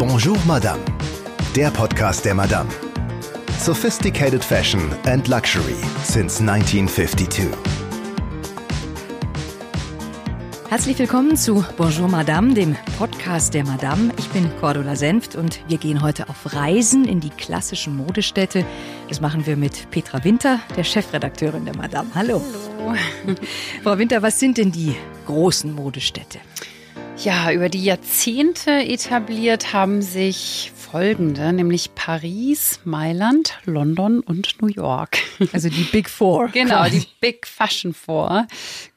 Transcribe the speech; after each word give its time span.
Bonjour 0.00 0.38
Madame, 0.46 0.82
der 1.54 1.70
Podcast 1.70 2.24
der 2.24 2.34
Madame. 2.34 2.70
Sophisticated 3.58 4.42
Fashion 4.42 4.80
and 5.04 5.28
Luxury 5.28 5.76
since 6.02 6.40
1952. 6.40 7.46
Herzlich 10.70 10.98
willkommen 10.98 11.36
zu 11.36 11.66
Bonjour 11.76 12.08
Madame, 12.08 12.54
dem 12.54 12.76
Podcast 12.96 13.52
der 13.52 13.66
Madame. 13.66 14.10
Ich 14.16 14.30
bin 14.30 14.50
Cordula 14.58 14.96
Senft 14.96 15.36
und 15.36 15.60
wir 15.68 15.76
gehen 15.76 16.00
heute 16.00 16.30
auf 16.30 16.54
Reisen 16.54 17.04
in 17.04 17.20
die 17.20 17.28
klassischen 17.28 17.94
Modestädte. 17.94 18.64
Das 19.10 19.20
machen 19.20 19.44
wir 19.44 19.58
mit 19.58 19.90
Petra 19.90 20.24
Winter, 20.24 20.60
der 20.78 20.84
Chefredakteurin 20.84 21.66
der 21.66 21.76
Madame. 21.76 22.08
Hallo. 22.14 22.40
Hallo. 22.78 22.94
Frau 23.82 23.98
Winter, 23.98 24.22
was 24.22 24.40
sind 24.40 24.56
denn 24.56 24.72
die 24.72 24.96
großen 25.26 25.74
Modestädte? 25.74 26.38
Ja, 27.22 27.52
über 27.52 27.68
die 27.68 27.84
Jahrzehnte 27.84 28.70
etabliert 28.70 29.74
haben 29.74 30.00
sich 30.00 30.72
folgende, 30.74 31.52
nämlich 31.52 31.94
Paris, 31.94 32.80
Mailand, 32.84 33.58
London 33.66 34.20
und 34.20 34.62
New 34.62 34.68
York. 34.68 35.18
Also 35.52 35.68
die 35.68 35.82
Big 35.82 36.08
Four. 36.08 36.48
genau, 36.52 36.88
die 36.88 37.06
Big 37.20 37.46
Fashion 37.46 37.92
Four. 37.92 38.46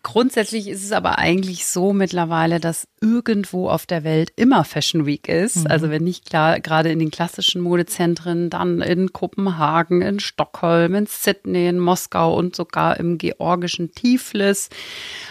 Grundsätzlich 0.03 0.67
ist 0.67 0.83
es 0.83 0.91
aber 0.91 1.17
eigentlich 1.17 1.65
so 1.65 1.93
mittlerweile, 1.93 2.59
dass 2.59 2.89
irgendwo 2.99 3.69
auf 3.69 3.85
der 3.85 4.03
Welt 4.03 4.33
immer 4.35 4.65
Fashion 4.65 5.05
Week 5.05 5.29
ist. 5.29 5.63
Mhm. 5.63 5.67
Also 5.67 5.89
wenn 5.89 6.03
nicht 6.03 6.25
klar, 6.29 6.59
gerade 6.59 6.91
in 6.91 6.99
den 6.99 7.09
klassischen 7.09 7.61
Modezentren, 7.61 8.49
dann 8.49 8.81
in 8.81 9.13
Kopenhagen, 9.13 10.01
in 10.01 10.19
Stockholm, 10.19 10.93
in 10.93 11.05
Sydney, 11.05 11.69
in 11.69 11.79
Moskau 11.79 12.35
und 12.35 12.53
sogar 12.53 12.99
im 12.99 13.17
georgischen 13.17 13.93
Tiflis. 13.93 14.67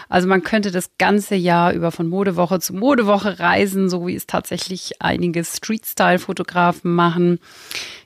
Also 0.09 0.27
man 0.27 0.41
könnte 0.41 0.71
das 0.71 0.97
ganze 0.97 1.35
Jahr 1.35 1.73
über 1.73 1.91
von 1.91 2.07
Modewoche 2.07 2.59
zu 2.59 2.73
Modewoche 2.73 3.39
reisen, 3.39 3.91
so 3.91 4.07
wie 4.07 4.15
es 4.15 4.25
tatsächlich 4.25 4.93
einige 4.99 5.43
Street-Style-Fotografen 5.43 6.95
machen. 6.95 7.39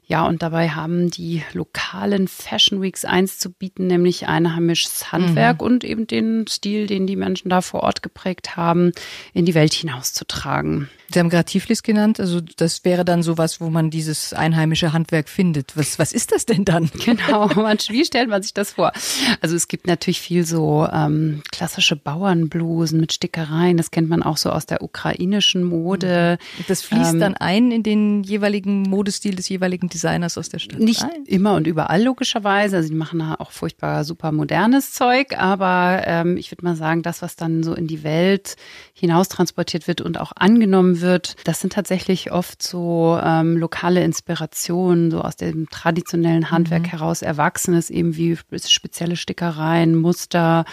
Ja, 0.10 0.26
und 0.26 0.42
dabei 0.42 0.70
haben 0.70 1.12
die 1.12 1.44
lokalen 1.52 2.30
Fashion 2.30 2.82
Weeks 2.82 3.04
eins 3.04 3.40
zu 3.40 3.52
bieten, 3.52 3.88
nämlich 3.88 4.28
einheimisches 4.28 5.12
Handwerk 5.12 5.60
mhm. 5.60 5.68
und 5.68 5.84
eben 5.84 6.08
den 6.08 6.48
Stil, 6.48 6.88
den 6.88 7.08
die 7.08 7.18
Menschen 7.18 7.50
da 7.50 7.60
vor 7.60 7.84
Ort 7.84 8.02
geprägt 8.02 8.56
haben, 8.56 8.94
in 9.34 9.44
die 9.46 9.54
Welt 9.54 9.74
hinauszutragen. 9.74 10.90
Sie 11.10 11.20
haben 11.20 11.30
gerade 11.30 11.46
Tiflis 11.46 11.84
genannt, 11.84 12.20
also 12.20 12.42
das 12.42 12.84
wäre 12.84 13.06
dann 13.06 13.24
sowas, 13.24 13.62
wo 13.62 13.70
man 13.70 13.90
dieses 13.90 14.34
einheimische 14.34 14.92
Handwerk 14.92 15.30
findet. 15.30 15.78
Was, 15.78 16.00
was 16.00 16.12
ist 16.12 16.32
das 16.32 16.46
denn 16.46 16.66
dann? 16.66 16.90
Genau, 17.08 17.48
man, 17.56 17.78
wie 17.90 18.04
stellt 18.04 18.28
man 18.28 18.44
sich 18.44 18.54
das 18.54 18.74
vor? 18.74 18.92
Also 19.40 19.56
es 19.56 19.70
gibt 19.70 19.88
natürlich 19.88 20.20
viel 20.20 20.46
so 20.46 20.86
ähm, 20.92 21.42
klassische 21.52 21.96
Bauernblusen 21.96 23.00
mit 23.00 23.14
Stickereien, 23.14 23.78
das 23.78 23.92
kennt 23.92 24.10
man 24.10 24.24
auch 24.24 24.36
so 24.36 24.50
aus 24.50 24.66
der 24.66 24.84
ukrainischen 24.84 25.64
Mode. 25.64 26.38
Das 26.68 26.82
fließt 26.82 27.14
ähm, 27.14 27.20
dann 27.20 27.36
ein 27.36 27.72
in 27.72 27.84
den 27.84 28.24
jeweiligen 28.24 28.82
Modestil 28.82 29.36
des 29.36 29.48
jeweiligen 29.48 29.88
Designers 29.88 30.38
aus 30.38 30.50
der 30.50 30.60
Stadt? 30.60 30.80
Nicht 30.80 31.04
ein. 31.04 31.24
immer 31.26 31.56
und 31.56 31.66
überall 31.66 32.04
logischerweise, 32.04 32.78
also 32.78 32.90
die 32.90 32.96
machen 32.96 33.20
da 33.20 33.36
auch 33.40 33.52
furchtbar 33.52 34.04
super 34.04 34.34
modernes 34.34 34.92
Zeug, 34.92 35.38
aber 35.38 36.02
ähm, 36.06 36.36
ich 36.36 36.52
würde 36.52 36.66
mal 36.66 36.76
sagen, 36.76 37.04
das, 37.04 37.22
was 37.22 37.38
dann 37.38 37.64
so 37.64 37.74
in 37.74 37.88
die 37.88 38.04
Welt 38.04 38.58
hinaus 38.94 39.30
transportiert 39.30 39.88
wird 39.88 40.02
und 40.02 40.20
auch 40.20 40.34
angenommen 40.36 40.97
wird, 41.02 41.36
das 41.44 41.60
sind 41.60 41.74
tatsächlich 41.74 42.32
oft 42.32 42.62
so 42.62 43.20
ähm, 43.24 43.58
lokale 43.58 44.04
Inspirationen, 44.04 45.12
so 45.12 45.22
aus 45.22 45.36
dem 45.36 45.70
traditionellen 45.70 46.52
Handwerk 46.52 46.84
mhm. 46.84 46.88
heraus 46.90 47.22
Erwachsenes, 47.22 47.90
eben 47.90 48.16
wie 48.16 48.38
spezielle 48.66 49.16
Stickereien, 49.16 49.96
Muster, 49.96 50.66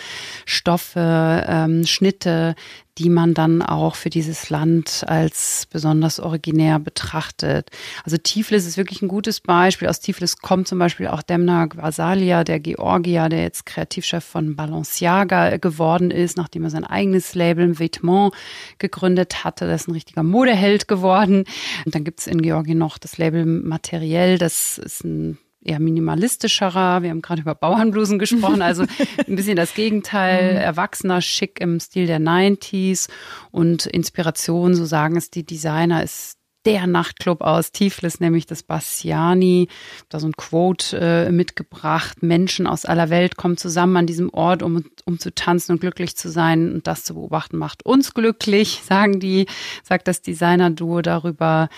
Stoffe, 0.47 1.45
ähm, 1.47 1.87
Schnitte, 1.87 2.55
die 2.99 3.09
man 3.09 3.35
dann 3.35 3.61
auch 3.61 3.97
für 3.97 4.11
dieses 4.11 4.51
Land 4.51 5.05
als 5.07 5.67
besonders 5.71 6.21
originär 6.21 6.79
betrachtet. 6.79 7.71
Also 8.05 8.17
Tiflis 8.17 8.67
ist 8.67 8.77
wirklich 8.77 9.03
ein 9.03 9.09
gutes 9.09 9.41
Beispiel. 9.41 9.89
Aus 9.89 10.01
Tiflis 10.01 10.37
kommt 10.37 10.69
zum 10.69 10.79
Beispiel 10.79 11.09
auch 11.09 11.23
Demna 11.23 11.67
Gvasalia, 11.67 12.45
der 12.45 12.61
Georgier, 12.61 13.29
der 13.29 13.43
jetzt 13.43 13.67
Kreativchef 13.67 14.25
von 14.25 14.55
Balenciaga 14.55 15.57
geworden 15.57 16.11
ist, 16.11 16.37
nachdem 16.37 16.65
er 16.65 16.71
sein 16.71 16.85
eigenes 16.85 17.35
Label 17.35 17.73
Vêtement 17.73 18.33
gegründet 18.79 19.45
hatte. 19.45 19.67
Das 19.67 19.83
ist 19.83 19.89
ein 19.89 19.93
richtiger 19.93 20.23
Modeheld 20.23 20.87
geworden. 20.87 21.45
Und 21.85 21.95
dann 21.95 22.05
gibt's 22.05 22.27
in 22.27 22.43
Georgien 22.43 22.79
noch 22.79 22.99
das 22.99 23.19
Label 23.19 23.45
Materiell. 23.45 24.39
Das 24.39 24.79
ist 24.79 25.05
ein 25.05 25.39
eher 25.65 25.81
minimalistischerer. 25.81 27.03
Wir 27.03 27.11
haben 27.11 27.23
gerade 27.23 27.43
über 27.43 27.55
Bauernblusen 27.55 28.19
gesprochen, 28.19 28.63
also 28.63 28.85
ein 29.27 29.37
bisschen 29.37 29.57
das 29.57 29.75
Gegenteil, 29.75 30.53
mhm. 30.53 30.61
erwachsener, 30.61 31.21
schick 31.21 31.61
im 31.61 31.81
Stil 31.81 32.07
der 32.07 32.21
90s 32.21 33.09
und 33.51 33.87
Inspiration, 33.87 34.75
so 34.75 34.85
sagen 34.85 35.17
es 35.17 35.31
die 35.31 35.45
Designer, 35.45 36.03
ist 36.03 36.39
der 36.65 36.87
Nachtclub 36.87 37.43
aus 37.43 37.73
Tiflis, 37.73 38.21
nämlich 38.21 38.47
das 38.47 38.63
Bassiani. 38.63 39.69
Da 40.09 40.19
so 40.19 40.29
ein 40.29 40.37
Quote 40.37 40.99
äh, 40.99 41.31
mitgebracht. 41.31 42.23
Menschen 42.23 42.67
aus 42.67 42.87
aller 42.87 43.11
Welt 43.11 43.37
kommen 43.37 43.57
zusammen 43.57 43.97
an 43.99 44.07
diesem 44.07 44.31
Ort, 44.31 44.63
um, 44.63 44.85
um 45.05 45.19
zu 45.19 45.35
tanzen 45.35 45.73
und 45.73 45.81
glücklich 45.81 46.17
zu 46.17 46.31
sein. 46.31 46.73
Und 46.73 46.87
das 46.87 47.05
zu 47.05 47.15
beobachten 47.15 47.59
macht 47.59 47.85
uns 47.85 48.15
glücklich, 48.15 48.81
sagen 48.85 49.21
die, 49.21 49.47
sagt 49.83 50.09
das 50.09 50.23
Designer-Duo 50.23 51.03
darüber. 51.03 51.69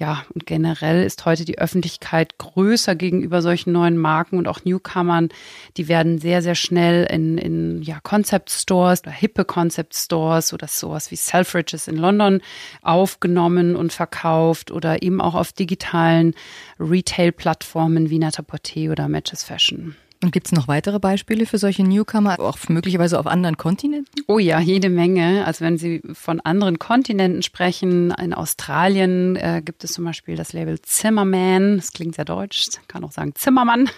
Ja, 0.00 0.24
und 0.32 0.46
generell 0.46 1.04
ist 1.04 1.26
heute 1.26 1.44
die 1.44 1.58
Öffentlichkeit 1.58 2.38
größer 2.38 2.94
gegenüber 2.94 3.42
solchen 3.42 3.72
neuen 3.72 3.98
Marken 3.98 4.38
und 4.38 4.48
auch 4.48 4.64
Newcomern. 4.64 5.28
Die 5.76 5.88
werden 5.88 6.18
sehr, 6.18 6.40
sehr 6.40 6.54
schnell 6.54 7.04
in, 7.04 7.36
in 7.36 7.82
ja, 7.82 8.00
Concept 8.02 8.48
Stores 8.48 9.02
oder 9.02 9.10
hippe 9.10 9.44
Concept 9.44 9.94
Stores 9.94 10.54
oder 10.54 10.68
sowas 10.68 11.10
wie 11.10 11.16
Selfridges 11.16 11.86
in 11.86 11.98
London 11.98 12.40
aufgenommen 12.80 13.76
und 13.76 13.92
verkauft 13.92 14.70
oder 14.70 15.02
eben 15.02 15.20
auch 15.20 15.34
auf 15.34 15.52
digitalen 15.52 16.34
Retail-Plattformen 16.78 18.08
wie 18.08 18.18
net 18.18 18.38
oder 18.40 19.06
Matches 19.06 19.44
Fashion. 19.44 19.96
Und 20.22 20.32
gibt 20.32 20.46
es 20.48 20.52
noch 20.52 20.68
weitere 20.68 20.98
Beispiele 20.98 21.46
für 21.46 21.56
solche 21.56 21.82
Newcomer, 21.82 22.38
auch 22.38 22.58
möglicherweise 22.68 23.18
auf 23.18 23.26
anderen 23.26 23.56
Kontinenten? 23.56 24.22
Oh 24.26 24.38
ja, 24.38 24.60
jede 24.60 24.90
Menge. 24.90 25.46
Also 25.46 25.64
wenn 25.64 25.78
Sie 25.78 26.02
von 26.12 26.40
anderen 26.40 26.78
Kontinenten 26.78 27.42
sprechen, 27.42 28.12
in 28.20 28.34
Australien 28.34 29.36
äh, 29.36 29.62
gibt 29.64 29.82
es 29.82 29.92
zum 29.92 30.04
Beispiel 30.04 30.36
das 30.36 30.52
Label 30.52 30.78
Zimmerman. 30.82 31.76
Das 31.76 31.92
klingt 31.92 32.16
sehr 32.16 32.26
deutsch, 32.26 32.68
kann 32.86 33.02
auch 33.02 33.12
sagen 33.12 33.34
Zimmermann. 33.34 33.88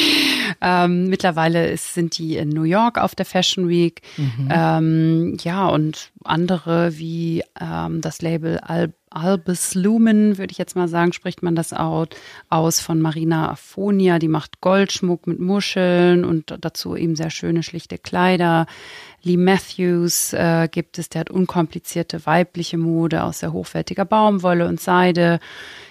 ähm, 0.62 1.08
mittlerweile 1.08 1.70
ist, 1.70 1.92
sind 1.92 2.16
die 2.16 2.38
in 2.38 2.48
New 2.48 2.62
York 2.62 2.96
auf 2.96 3.14
der 3.14 3.26
Fashion 3.26 3.68
Week. 3.68 4.00
Mhm. 4.16 4.48
Ähm, 4.50 5.36
ja, 5.42 5.68
und 5.68 6.12
andere 6.24 6.96
wie 6.96 7.42
ähm, 7.60 8.00
das 8.00 8.22
Label 8.22 8.58
Al 8.58 8.94
Albus 9.10 9.74
Lumen, 9.74 10.38
würde 10.38 10.52
ich 10.52 10.58
jetzt 10.58 10.76
mal 10.76 10.88
sagen, 10.88 11.12
spricht 11.12 11.42
man 11.42 11.54
das 11.54 11.72
aus 11.72 12.80
von 12.80 13.00
Marina 13.00 13.50
Afonia. 13.50 14.18
Die 14.18 14.28
macht 14.28 14.60
Goldschmuck 14.60 15.26
mit 15.26 15.40
Muscheln 15.40 16.24
und 16.24 16.56
dazu 16.60 16.96
eben 16.96 17.16
sehr 17.16 17.30
schöne, 17.30 17.62
schlichte 17.62 17.98
Kleider. 17.98 18.66
Lee 19.22 19.36
Matthews 19.36 20.32
äh, 20.32 20.68
gibt 20.70 20.98
es, 20.98 21.08
der 21.08 21.20
hat 21.20 21.30
unkomplizierte 21.30 22.24
weibliche 22.26 22.78
Mode 22.78 23.24
aus 23.24 23.40
sehr 23.40 23.52
hochwertiger 23.52 24.04
Baumwolle 24.04 24.66
und 24.66 24.80
Seide. 24.80 25.40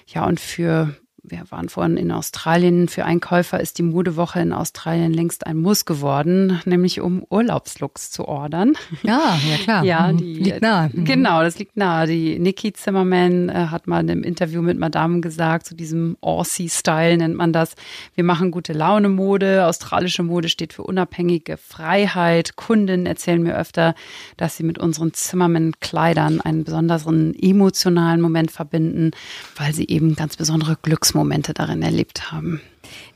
Ja, 0.08 0.26
und 0.26 0.40
für 0.40 0.96
wir 1.30 1.44
waren 1.50 1.70
vorhin 1.70 1.98
in 1.98 2.12
Australien. 2.12 2.88
Für 2.88 3.06
Einkäufer 3.06 3.60
ist 3.60 3.78
die 3.78 3.84
Modewoche 3.84 4.40
in 4.40 4.54
Australien 4.54 5.14
längst 5.14 5.46
ein 5.46 5.58
Muss 5.58 5.86
geworden, 5.86 6.62
nämlich 6.66 7.02
um 7.02 7.24
Urlaubslooks 7.30 8.12
zu 8.12 8.26
ordern. 8.28 8.74
Ja, 9.04 9.38
ja 9.50 9.58
klar. 9.58 9.84
ja, 9.84 10.12
mhm. 10.12 10.18
die, 10.18 10.34
liegt 10.36 10.62
nahe. 10.62 10.90
Mhm. 10.92 11.06
Genau, 11.06 11.42
das 11.42 11.60
liegt 11.60 11.78
nahe. 11.78 12.08
Die 12.08 12.40
Nikki 12.40 12.74
Zimmerman 12.74 13.50
äh, 13.50 13.68
hat 13.70 13.88
mal 13.88 14.10
im 14.10 14.24
Interview 14.24 14.62
mit 14.62 14.78
Madame 14.78 15.22
gesagt, 15.22 15.66
zu 15.66 15.72
so 15.72 15.78
diesem 15.78 16.18
Aussie-Style 16.22 17.18
nennt 17.18 17.36
man 17.36 17.54
das. 17.54 17.76
Wir 18.16 18.24
machen 18.24 18.52
gute 18.52 18.74
Laune 18.74 19.10
Mode. 19.10 19.66
Australische 19.66 20.24
Mode 20.24 20.50
steht 20.50 20.74
für 20.74 20.84
unabhängige 20.84 21.58
Freiheit. 21.58 22.56
Kunden 22.56 23.06
erzählen 23.06 23.42
mir 23.42 23.56
öfter, 23.56 23.96
dass 24.38 24.58
sie 24.58 24.64
mit 24.64 24.78
unseren 24.78 25.14
Zimmerman-Kleidern 25.14 26.42
einen 26.42 26.64
besonderen 26.64 27.34
emotionalen 27.40 28.22
Moment 28.22 28.52
verbinden, 28.52 29.12
weil 29.58 29.74
sie 29.74 29.88
eben 29.88 30.16
ganz 30.16 30.38
besondere 30.38 30.78
Glücksmomente 31.18 31.48
Momente 31.48 31.54
darin 31.54 31.82
erlebt 31.82 32.32
haben. 32.32 32.62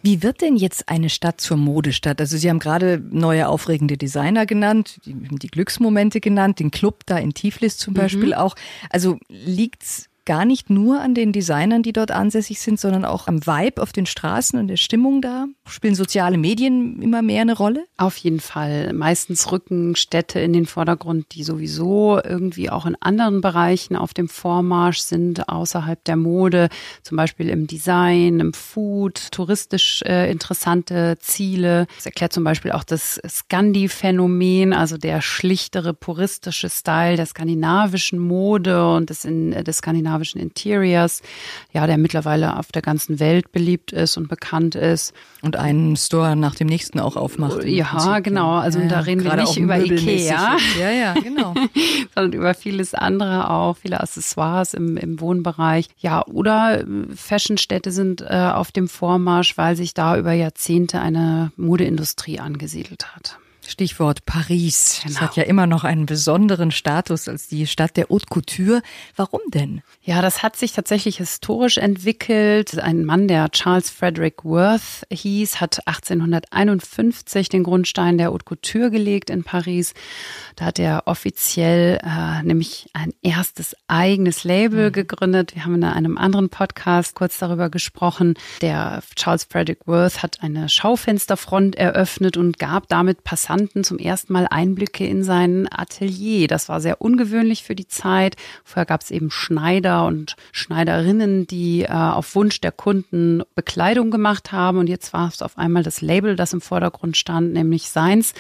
Wie 0.01 0.21
wird 0.21 0.41
denn 0.41 0.57
jetzt 0.57 0.89
eine 0.89 1.09
Stadt 1.09 1.39
zur 1.39 1.57
Modestadt? 1.57 2.19
Also 2.19 2.37
Sie 2.37 2.49
haben 2.49 2.59
gerade 2.59 3.01
neue 3.11 3.47
aufregende 3.47 3.97
Designer 3.97 4.45
genannt, 4.45 4.99
die, 5.05 5.13
die 5.13 5.47
Glücksmomente 5.47 6.19
genannt, 6.19 6.59
den 6.59 6.71
Club 6.71 7.03
da 7.05 7.17
in 7.17 7.33
Tiflis 7.33 7.77
zum 7.77 7.93
mhm. 7.93 7.97
Beispiel 7.97 8.33
auch. 8.33 8.55
Also 8.89 9.17
liegt's 9.29 10.09
gar 10.25 10.45
nicht 10.45 10.69
nur 10.69 11.01
an 11.01 11.15
den 11.15 11.31
Designern, 11.31 11.83
die 11.83 11.93
dort 11.93 12.11
ansässig 12.11 12.61
sind, 12.61 12.79
sondern 12.79 13.05
auch 13.05 13.27
am 13.27 13.45
Vibe 13.45 13.81
auf 13.81 13.91
den 13.91 14.05
Straßen 14.05 14.59
und 14.59 14.67
der 14.67 14.77
Stimmung 14.77 15.21
da? 15.21 15.45
Spielen 15.67 15.95
soziale 15.95 16.37
Medien 16.37 17.01
immer 17.01 17.21
mehr 17.21 17.41
eine 17.41 17.57
Rolle? 17.57 17.85
Auf 17.97 18.17
jeden 18.17 18.39
Fall. 18.39 18.93
Meistens 18.93 19.51
rücken 19.51 19.95
Städte 19.95 20.39
in 20.39 20.53
den 20.53 20.65
Vordergrund, 20.65 21.33
die 21.33 21.43
sowieso 21.43 22.19
irgendwie 22.23 22.69
auch 22.69 22.85
in 22.85 22.95
anderen 22.99 23.41
Bereichen 23.41 23.95
auf 23.95 24.13
dem 24.13 24.29
Vormarsch 24.29 24.99
sind, 24.99 25.49
außerhalb 25.49 26.03
der 26.03 26.17
Mode, 26.17 26.69
zum 27.01 27.17
Beispiel 27.17 27.49
im 27.49 27.65
Design, 27.65 28.39
im 28.39 28.53
Food, 28.53 29.31
touristisch 29.31 30.03
äh, 30.03 30.31
interessante 30.31 31.17
Ziele. 31.19 31.87
Das 31.95 32.05
erklärt 32.05 32.33
zum 32.33 32.43
Beispiel 32.43 32.71
auch 32.71 32.83
das 32.83 33.19
Scandi-Phänomen, 33.27 34.73
also 34.73 34.97
der 34.97 35.21
schlichtere, 35.21 35.93
puristische 35.93 36.69
Style 36.69 37.15
der 37.15 37.25
skandinavischen 37.25 38.19
Mode 38.19 38.87
und 38.93 39.09
des, 39.09 39.25
in, 39.25 39.51
des 39.51 39.77
skandinavischen 39.77 40.10
skandinavischen 40.11 40.41
Interiors, 40.41 41.21
ja, 41.71 41.87
der 41.87 41.97
mittlerweile 41.97 42.57
auf 42.57 42.71
der 42.71 42.81
ganzen 42.81 43.19
Welt 43.19 43.51
beliebt 43.51 43.91
ist 43.91 44.17
und 44.17 44.27
bekannt 44.27 44.75
ist. 44.75 45.13
Und 45.41 45.55
einen 45.55 45.95
Store 45.95 46.35
nach 46.35 46.55
dem 46.55 46.67
nächsten 46.67 46.99
auch 46.99 47.15
aufmacht. 47.15 47.63
Ja, 47.63 47.85
Prinzip. 47.85 48.23
genau. 48.25 48.55
Also 48.55 48.79
ja, 48.79 48.87
da 48.87 48.99
reden 49.01 49.23
wir 49.23 49.35
nicht 49.35 49.57
über 49.57 49.79
Ikea. 49.79 50.57
Ja, 50.79 50.91
ja, 50.91 51.13
genau. 51.13 51.53
sondern 52.15 52.33
über 52.33 52.53
vieles 52.53 52.93
andere 52.93 53.49
auch, 53.49 53.77
viele 53.77 53.99
Accessoires 54.01 54.73
im, 54.73 54.97
im 54.97 55.19
Wohnbereich. 55.19 55.87
Ja, 55.97 56.25
oder 56.25 56.81
äh, 56.81 56.85
Fashionstädte 57.15 57.91
sind 57.91 58.21
äh, 58.21 58.51
auf 58.53 58.71
dem 58.71 58.87
Vormarsch, 58.87 59.57
weil 59.57 59.75
sich 59.75 59.93
da 59.93 60.17
über 60.17 60.33
Jahrzehnte 60.33 60.99
eine 60.99 61.51
Modeindustrie 61.55 62.39
angesiedelt 62.39 63.15
hat. 63.15 63.40
Stichwort 63.67 64.25
Paris. 64.25 65.01
Genau. 65.03 65.15
Es 65.15 65.21
hat 65.21 65.35
ja 65.35 65.43
immer 65.43 65.67
noch 65.67 65.83
einen 65.83 66.05
besonderen 66.05 66.71
Status 66.71 67.27
als 67.27 67.47
die 67.47 67.67
Stadt 67.67 67.95
der 67.95 68.09
Haute 68.09 68.25
Couture. 68.27 68.81
Warum 69.15 69.41
denn? 69.53 69.81
Ja, 70.01 70.21
das 70.21 70.43
hat 70.43 70.55
sich 70.55 70.73
tatsächlich 70.73 71.17
historisch 71.17 71.77
entwickelt. 71.77 72.79
Ein 72.79 73.05
Mann, 73.05 73.27
der 73.27 73.49
Charles 73.51 73.89
Frederick 73.89 74.43
Worth 74.43 75.05
hieß, 75.11 75.61
hat 75.61 75.87
1851 75.87 77.49
den 77.49 77.63
Grundstein 77.63 78.17
der 78.17 78.27
Haute 78.27 78.45
Couture 78.45 78.89
gelegt 78.89 79.29
in 79.29 79.43
Paris. 79.43 79.93
Da 80.55 80.65
hat 80.65 80.79
er 80.79 81.03
offiziell 81.05 81.99
äh, 82.03 82.43
nämlich 82.43 82.89
ein 82.93 83.13
erstes 83.21 83.75
eigenes 83.87 84.43
Label 84.43 84.89
mhm. 84.89 84.93
gegründet. 84.93 85.55
Wir 85.55 85.65
haben 85.65 85.75
in 85.75 85.83
einem 85.83 86.17
anderen 86.17 86.49
Podcast 86.49 87.15
kurz 87.15 87.37
darüber 87.37 87.69
gesprochen. 87.69 88.33
Der 88.61 89.03
Charles 89.15 89.45
Frederick 89.45 89.87
Worth 89.87 90.23
hat 90.23 90.41
eine 90.41 90.67
Schaufensterfront 90.67 91.75
eröffnet 91.75 92.37
und 92.37 92.57
gab 92.57 92.87
damit 92.87 93.23
Passanten 93.23 93.50
Praktikanten 93.51 93.83
zum 93.83 93.97
ersten 93.97 94.31
Mal 94.31 94.47
Einblicke 94.49 95.05
in 95.05 95.23
sein 95.23 95.67
Atelier. 95.69 96.47
Das 96.47 96.69
war 96.69 96.79
sehr 96.79 97.01
ungewöhnlich 97.01 97.63
für 97.63 97.75
die 97.75 97.87
Zeit. 97.87 98.37
Vorher 98.63 98.85
gab 98.85 99.01
es 99.01 99.11
eben 99.11 99.29
Schneider 99.29 100.05
und 100.05 100.37
Schneiderinnen, 100.53 101.47
die 101.47 101.81
äh, 101.81 101.91
auf 101.91 102.33
Wunsch 102.35 102.61
der 102.61 102.71
Kunden 102.71 103.43
Bekleidung 103.53 104.09
gemacht 104.09 104.53
haben. 104.53 104.77
Und 104.77 104.87
jetzt 104.87 105.11
war 105.11 105.27
es 105.27 105.41
auf 105.41 105.57
einmal 105.57 105.83
das 105.83 105.99
Label, 105.99 106.37
das 106.37 106.53
im 106.53 106.61
Vordergrund 106.61 107.17
stand, 107.17 107.51
nämlich 107.51 107.89
seins. 107.89 108.33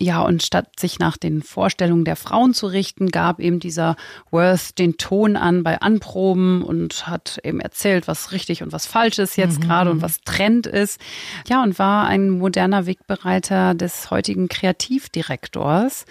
Ja, 0.00 0.22
und 0.22 0.42
statt 0.42 0.80
sich 0.80 0.98
nach 0.98 1.18
den 1.18 1.42
Vorstellungen 1.42 2.06
der 2.06 2.16
Frauen 2.16 2.54
zu 2.54 2.66
richten, 2.66 3.10
gab 3.10 3.40
eben 3.40 3.60
dieser 3.60 3.96
Worth 4.30 4.78
den 4.78 4.96
Ton 4.96 5.36
an 5.36 5.64
bei 5.64 5.82
Anproben 5.82 6.62
und 6.62 7.06
hat 7.06 7.40
eben 7.44 7.60
erzählt, 7.60 8.08
was 8.08 8.32
richtig 8.32 8.62
und 8.62 8.72
was 8.72 8.86
falsch 8.86 9.18
ist 9.18 9.36
jetzt 9.36 9.58
mhm. 9.58 9.64
gerade 9.64 9.90
und 9.90 10.00
was 10.00 10.22
Trend 10.22 10.66
ist. 10.66 10.98
Ja, 11.46 11.62
und 11.62 11.78
war 11.78 12.06
ein 12.06 12.30
moderner 12.30 12.86
Wegbereiter 12.86 13.74
des 13.74 14.10
heutigen 14.10 14.45
Kreativdirektors. 14.48 16.06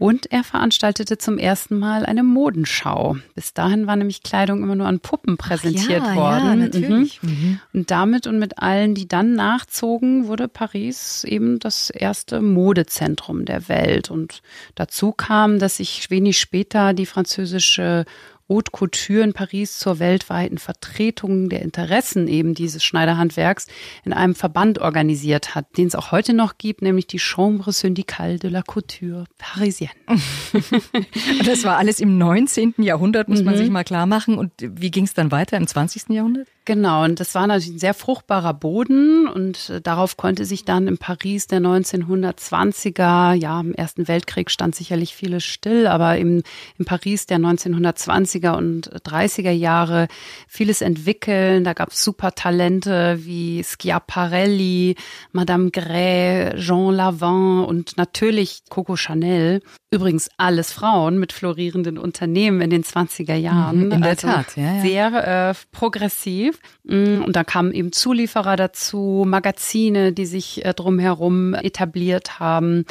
Und 0.00 0.32
er 0.32 0.44
veranstaltete 0.44 1.18
zum 1.18 1.36
ersten 1.36 1.78
Mal 1.78 2.06
eine 2.06 2.22
Modenschau. 2.22 3.18
Bis 3.34 3.52
dahin 3.52 3.86
war 3.86 3.96
nämlich 3.96 4.22
Kleidung 4.22 4.62
immer 4.62 4.74
nur 4.74 4.86
an 4.86 5.00
Puppen 5.00 5.36
präsentiert 5.36 6.06
ja, 6.06 6.16
worden. 6.16 6.46
Ja, 6.46 6.56
natürlich. 6.56 7.22
Mhm. 7.22 7.28
mhm. 7.28 7.60
Und 7.74 7.90
damit 7.90 8.26
und 8.26 8.38
mit 8.38 8.60
allen, 8.60 8.94
die 8.94 9.06
dann 9.06 9.34
nachzogen, 9.34 10.26
wurde 10.26 10.48
Paris 10.48 11.22
eben 11.24 11.58
das 11.58 11.90
erste 11.90 12.40
Modezentrum 12.40 13.44
der 13.44 13.68
Welt. 13.68 14.10
Und 14.10 14.40
dazu 14.74 15.12
kam, 15.12 15.58
dass 15.58 15.76
sich 15.76 16.08
wenig 16.08 16.38
später 16.38 16.94
die 16.94 17.04
französische 17.04 18.06
Haute 18.50 18.72
Couture 18.72 19.22
in 19.22 19.32
Paris 19.32 19.78
zur 19.78 20.00
weltweiten 20.00 20.58
Vertretung 20.58 21.48
der 21.50 21.62
Interessen 21.62 22.26
eben 22.26 22.54
dieses 22.54 22.82
Schneiderhandwerks 22.82 23.68
in 24.04 24.12
einem 24.12 24.34
Verband 24.34 24.80
organisiert 24.80 25.54
hat, 25.54 25.78
den 25.78 25.86
es 25.86 25.94
auch 25.94 26.10
heute 26.10 26.34
noch 26.34 26.58
gibt, 26.58 26.82
nämlich 26.82 27.06
die 27.06 27.20
Chambre 27.20 27.70
syndicale 27.70 28.40
de 28.40 28.50
la 28.50 28.62
couture 28.62 29.26
parisienne. 29.38 29.92
das 31.46 31.62
war 31.62 31.76
alles 31.76 32.00
im 32.00 32.18
19. 32.18 32.74
Jahrhundert, 32.78 33.28
muss 33.28 33.38
mhm. 33.38 33.44
man 33.44 33.56
sich 33.56 33.70
mal 33.70 33.84
klar 33.84 34.06
machen. 34.06 34.36
Und 34.36 34.50
wie 34.58 34.90
ging 34.90 35.04
es 35.04 35.14
dann 35.14 35.30
weiter 35.30 35.56
im 35.56 35.68
20. 35.68 36.08
Jahrhundert? 36.08 36.48
Genau, 36.64 37.04
und 37.04 37.18
das 37.18 37.34
war 37.34 37.46
natürlich 37.46 37.76
ein 37.76 37.80
sehr 37.80 37.94
fruchtbarer 37.94 38.54
Boden 38.54 39.26
und 39.26 39.70
äh, 39.70 39.80
darauf 39.80 40.16
konnte 40.16 40.44
sich 40.44 40.64
dann 40.64 40.86
in 40.88 40.98
Paris 40.98 41.46
der 41.46 41.60
1920er, 41.60 43.32
ja, 43.32 43.60
im 43.60 43.74
Ersten 43.74 44.08
Weltkrieg 44.08 44.50
stand 44.50 44.74
sicherlich 44.74 45.14
vieles 45.14 45.44
still, 45.44 45.86
aber 45.86 46.16
im, 46.16 46.42
in 46.78 46.84
Paris 46.84 47.26
der 47.26 47.38
1920er 47.38 48.39
und 48.48 48.90
30er 49.04 49.50
Jahre 49.50 50.08
vieles 50.48 50.80
entwickeln. 50.80 51.64
Da 51.64 51.72
gab 51.72 51.90
es 51.90 52.02
super 52.02 52.34
Talente 52.34 53.18
wie 53.24 53.64
Schiaparelli, 53.64 54.96
Madame 55.32 55.70
Gray, 55.70 56.56
Jean 56.58 56.94
Lavant 56.94 57.68
und 57.68 57.96
natürlich 57.96 58.62
Coco 58.68 58.96
Chanel. 58.96 59.60
Übrigens 59.92 60.30
alles 60.36 60.72
Frauen 60.72 61.18
mit 61.18 61.32
florierenden 61.32 61.98
Unternehmen 61.98 62.60
in 62.60 62.70
den 62.70 62.84
20er 62.84 63.34
Jahren. 63.34 63.86
Mhm, 63.86 63.92
in 63.92 64.00
der 64.02 64.10
also 64.10 64.28
Tat, 64.28 64.56
ja, 64.56 64.76
ja. 64.76 64.82
Sehr 64.82 65.50
äh, 65.50 65.54
progressiv. 65.72 66.60
Mm, 66.84 67.22
und 67.24 67.34
da 67.34 67.42
kamen 67.42 67.72
eben 67.72 67.90
Zulieferer 67.90 68.54
dazu, 68.56 69.24
Magazine, 69.26 70.12
die 70.12 70.26
sich 70.26 70.64
äh, 70.64 70.74
drumherum 70.74 71.54
etabliert 71.54 72.38
haben. 72.38 72.84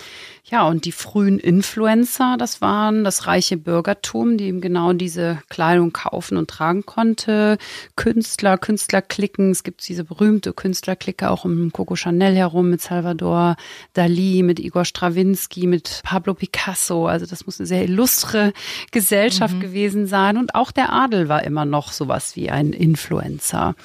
Ja, 0.44 0.68
und 0.68 0.86
die 0.86 0.92
frühen 0.92 1.40
Influencer, 1.40 2.36
das 2.38 2.62
waren 2.62 3.04
das 3.04 3.28
reiche 3.28 3.56
Bürgertum, 3.56 4.38
die 4.38 4.46
eben 4.46 4.62
genau 4.62 4.92
diese 4.94 5.39
Kleidung 5.50 5.94
kaufen 5.94 6.38
und 6.38 6.50
tragen 6.50 6.86
konnte. 6.86 7.58
Künstler, 7.96 8.58
Künstlerklicken. 8.58 9.52
Es 9.52 9.64
gibt 9.64 9.88
diese 9.88 10.04
berühmte 10.04 10.54
Künstlerklicke 10.54 11.30
auch 11.30 11.46
um 11.46 11.72
Coco 11.72 11.96
Chanel 11.96 12.36
herum 12.36 12.70
mit 12.70 12.82
Salvador 12.82 13.56
Dali, 13.94 14.44
mit 14.44 14.60
Igor 14.60 14.86
Strawinski, 14.86 15.68
mit 15.68 16.02
Pablo 16.04 16.34
Picasso. 16.34 17.08
Also 17.08 17.26
das 17.26 17.46
muss 17.46 17.60
eine 17.60 17.68
sehr 17.68 17.84
illustre 17.84 18.54
Gesellschaft 18.92 19.56
mhm. 19.56 19.62
gewesen 19.62 20.08
sein. 20.08 20.38
Und 20.38 20.56
auch 20.56 20.72
der 20.72 20.92
Adel 20.92 21.30
war 21.30 21.44
immer 21.44 21.66
noch 21.66 21.92
sowas 21.92 22.36
wie 22.36 22.50
ein 22.50 22.74
Influencer. 22.74 23.76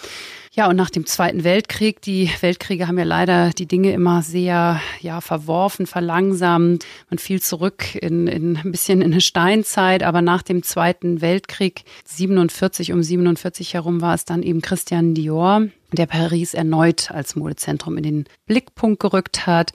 Ja, 0.57 0.69
und 0.69 0.77
nach 0.77 0.91
dem 0.91 1.05
Zweiten 1.05 1.43
Weltkrieg, 1.43 2.01
die 2.01 2.31
Weltkriege 2.41 2.87
haben 2.87 2.97
ja 2.97 3.03
leider 3.03 3.51
die 3.51 3.67
Dinge 3.67 3.91
immer 3.91 4.23
sehr 4.23 4.81
ja, 5.01 5.21
verworfen, 5.21 5.85
verlangsamt. 5.85 6.87
Man 7.11 7.19
fiel 7.19 7.43
zurück 7.43 7.97
in, 7.97 8.29
in 8.29 8.57
ein 8.59 8.71
bisschen 8.71 9.03
in 9.03 9.11
eine 9.11 9.21
Steinzeit, 9.21 10.05
aber 10.05 10.23
nach 10.23 10.43
dem 10.43 10.63
Zweiten 10.63 11.21
Weltkrieg, 11.21 11.83
47 12.05 12.93
um 12.93 13.03
47 13.03 13.75
herum, 13.75 14.01
war 14.01 14.15
es 14.15 14.27
dann 14.27 14.45
eben 14.45 14.63
Christian 14.63 15.13
Dior, 15.13 15.63
der 15.91 16.07
Paris 16.07 16.55
erneut 16.55 17.11
als 17.11 17.35
Modezentrum 17.35 17.97
in 17.97 18.05
den 18.05 18.25
Blickpunkt 18.47 19.01
gerückt 19.01 19.49
hat. 19.49 19.73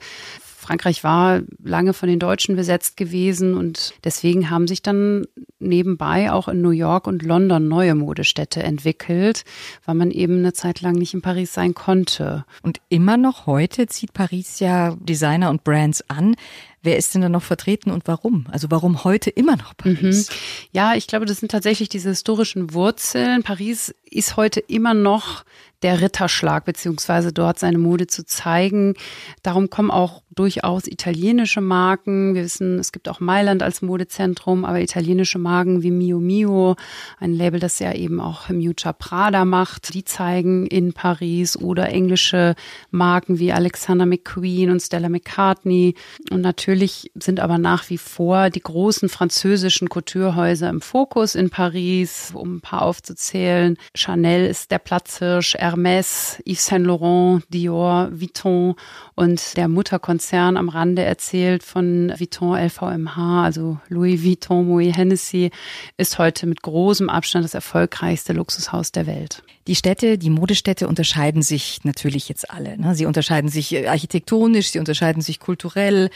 Frankreich 0.60 1.02
war 1.04 1.40
lange 1.64 1.94
von 1.94 2.08
den 2.08 2.18
Deutschen 2.18 2.54
besetzt 2.54 2.98
gewesen 2.98 3.56
und 3.56 3.94
deswegen 4.04 4.50
haben 4.50 4.68
sich 4.68 4.82
dann 4.82 5.24
nebenbei 5.58 6.30
auch 6.30 6.48
in 6.48 6.60
New 6.60 6.70
York 6.70 7.06
und 7.06 7.22
London 7.22 7.66
neue 7.66 7.94
Modestädte 7.94 8.62
entwickelt, 8.62 9.44
weil 9.86 9.94
man 9.94 10.10
eben 10.10 10.38
eine 10.38 10.52
Zeit 10.52 10.82
lang 10.82 10.96
nicht 10.96 11.14
in 11.14 11.22
Paris 11.22 11.54
sein 11.54 11.72
konnte. 11.72 12.44
Und 12.62 12.80
immer 12.90 13.16
noch 13.16 13.46
heute 13.46 13.86
zieht 13.86 14.12
Paris 14.12 14.60
ja 14.60 14.96
Designer 15.00 15.48
und 15.48 15.64
Brands 15.64 16.04
an. 16.08 16.36
Wer 16.82 16.96
ist 16.96 17.14
denn 17.14 17.22
da 17.22 17.28
noch 17.28 17.42
vertreten 17.42 17.90
und 17.90 18.06
warum? 18.06 18.46
Also 18.50 18.70
warum 18.70 19.04
heute 19.04 19.28
immer 19.28 19.56
noch 19.56 19.76
Paris? 19.76 20.30
Mhm. 20.30 20.34
Ja, 20.72 20.94
ich 20.94 21.06
glaube, 21.06 21.26
das 21.26 21.38
sind 21.38 21.50
tatsächlich 21.50 21.88
diese 21.88 22.08
historischen 22.08 22.72
Wurzeln. 22.72 23.42
Paris 23.42 23.94
ist 24.04 24.36
heute 24.36 24.60
immer 24.60 24.94
noch 24.94 25.44
der 25.82 26.00
Ritterschlag, 26.00 26.64
beziehungsweise 26.64 27.32
dort 27.32 27.58
seine 27.58 27.78
Mode 27.78 28.06
zu 28.06 28.24
zeigen. 28.26 28.94
Darum 29.42 29.70
kommen 29.70 29.90
auch 29.90 30.22
durchaus 30.30 30.86
italienische 30.86 31.60
Marken. 31.60 32.34
Wir 32.34 32.44
wissen, 32.44 32.78
es 32.78 32.92
gibt 32.92 33.08
auch 33.08 33.20
Mailand 33.20 33.62
als 33.62 33.80
Modezentrum, 33.80 34.64
aber 34.64 34.80
italienische 34.80 35.38
Marken 35.38 35.82
wie 35.82 35.90
Mio 35.90 36.20
Mio, 36.20 36.76
ein 37.18 37.32
Label, 37.32 37.60
das 37.60 37.78
ja 37.78 37.94
eben 37.94 38.20
auch 38.20 38.48
Miuccia 38.50 38.92
Prada 38.92 39.44
macht, 39.44 39.94
die 39.94 40.04
zeigen 40.04 40.66
in 40.66 40.92
Paris 40.92 41.56
oder 41.56 41.88
englische 41.88 42.54
Marken 42.90 43.38
wie 43.38 43.52
Alexander 43.52 44.06
McQueen 44.06 44.70
und 44.70 44.80
Stella 44.80 45.08
McCartney. 45.08 45.94
Und 46.30 46.42
natürlich 46.42 46.69
sind 47.14 47.40
aber 47.40 47.58
nach 47.58 47.90
wie 47.90 47.98
vor 47.98 48.50
die 48.50 48.60
großen 48.60 49.08
französischen 49.08 49.88
Couturehäuser 49.88 50.68
im 50.68 50.80
Fokus 50.80 51.34
in 51.34 51.50
Paris, 51.50 52.32
um 52.34 52.56
ein 52.56 52.60
paar 52.60 52.82
aufzuzählen. 52.82 53.76
Chanel 53.94 54.46
ist 54.46 54.70
der 54.70 54.78
Platzhirsch, 54.78 55.56
Hermès, 55.56 56.40
Yves 56.46 56.66
Saint 56.66 56.86
Laurent, 56.86 57.44
Dior, 57.48 58.10
Vuitton 58.12 58.74
und 59.14 59.56
der 59.56 59.68
Mutterkonzern 59.68 60.56
am 60.56 60.68
Rande 60.68 61.02
erzählt 61.02 61.62
von 61.62 62.12
Vuitton 62.18 62.56
LVMH, 62.56 63.44
also 63.44 63.78
Louis 63.88 64.22
Vuitton 64.22 64.66
Moet 64.66 64.96
Hennessy, 64.96 65.50
ist 65.96 66.18
heute 66.18 66.46
mit 66.46 66.62
großem 66.62 67.08
Abstand 67.08 67.44
das 67.44 67.54
erfolgreichste 67.54 68.32
Luxushaus 68.32 68.92
der 68.92 69.06
Welt. 69.06 69.42
Die 69.66 69.74
Städte, 69.74 70.18
die 70.18 70.30
Modestädte 70.30 70.88
unterscheiden 70.88 71.42
sich 71.42 71.80
natürlich 71.84 72.28
jetzt 72.28 72.50
alle. 72.50 72.78
Ne? 72.78 72.94
Sie 72.94 73.06
unterscheiden 73.06 73.50
sich 73.50 73.74
äh, 73.74 73.86
architektonisch, 73.86 74.70
sie 74.70 74.78
unterscheiden 74.78 75.22
sich 75.22 75.38
kulturell, 75.40 76.10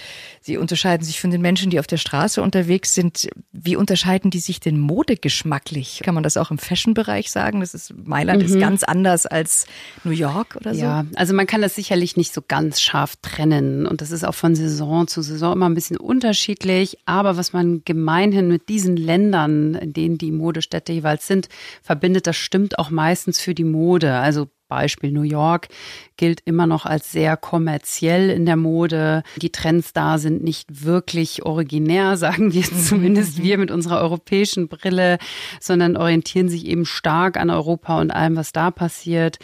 Sie 0.46 0.58
unterscheiden 0.58 1.06
sich 1.06 1.22
von 1.22 1.30
den 1.30 1.40
Menschen, 1.40 1.70
die 1.70 1.80
auf 1.80 1.86
der 1.86 1.96
Straße 1.96 2.42
unterwegs 2.42 2.94
sind. 2.94 3.30
Wie 3.52 3.76
unterscheiden 3.76 4.30
die 4.30 4.40
sich 4.40 4.60
denn 4.60 4.78
modegeschmacklich? 4.78 6.02
Kann 6.04 6.12
man 6.12 6.22
das 6.22 6.36
auch 6.36 6.50
im 6.50 6.58
Fashion-Bereich 6.58 7.30
sagen? 7.30 7.60
Das 7.60 7.72
ist, 7.72 7.94
Mailand 7.96 8.40
mhm. 8.40 8.48
ist 8.48 8.60
ganz 8.60 8.82
anders 8.82 9.24
als 9.24 9.64
New 10.04 10.10
York 10.10 10.56
oder 10.56 10.74
so? 10.74 10.82
Ja, 10.82 11.06
also 11.14 11.32
man 11.32 11.46
kann 11.46 11.62
das 11.62 11.74
sicherlich 11.74 12.18
nicht 12.18 12.34
so 12.34 12.42
ganz 12.46 12.82
scharf 12.82 13.16
trennen. 13.22 13.86
Und 13.86 14.02
das 14.02 14.10
ist 14.10 14.22
auch 14.22 14.34
von 14.34 14.54
Saison 14.54 15.06
zu 15.06 15.22
Saison 15.22 15.54
immer 15.54 15.66
ein 15.66 15.74
bisschen 15.74 15.96
unterschiedlich. 15.96 16.98
Aber 17.06 17.38
was 17.38 17.54
man 17.54 17.80
gemeinhin 17.86 18.48
mit 18.48 18.68
diesen 18.68 18.98
Ländern, 18.98 19.76
in 19.76 19.94
denen 19.94 20.18
die 20.18 20.30
Modestädte 20.30 20.92
jeweils 20.92 21.26
sind, 21.26 21.48
verbindet, 21.82 22.26
das 22.26 22.36
stimmt 22.36 22.78
auch 22.78 22.90
meistens 22.90 23.33
für 23.38 23.54
die 23.54 23.64
Mode. 23.64 24.14
Also 24.14 24.48
Beispiel 24.68 25.12
New 25.12 25.22
York 25.22 25.68
gilt 26.16 26.40
immer 26.44 26.66
noch 26.66 26.86
als 26.86 27.12
sehr 27.12 27.36
kommerziell 27.36 28.30
in 28.30 28.46
der 28.46 28.56
Mode. 28.56 29.22
Die 29.36 29.52
Trends 29.52 29.92
da 29.92 30.18
sind 30.18 30.42
nicht 30.42 30.84
wirklich 30.84 31.44
originär, 31.44 32.16
sagen 32.24 32.52
wir 32.52 32.62
mhm. 32.62 32.82
zumindest 32.82 33.42
wir 33.42 33.58
mit 33.58 33.70
unserer 33.70 34.00
europäischen 34.00 34.68
Brille, 34.68 35.18
sondern 35.60 35.96
orientieren 35.96 36.48
sich 36.48 36.66
eben 36.66 36.86
stark 36.86 37.36
an 37.36 37.50
Europa 37.50 38.00
und 38.00 38.10
allem, 38.10 38.36
was 38.36 38.52
da 38.52 38.70
passiert. 38.70 39.38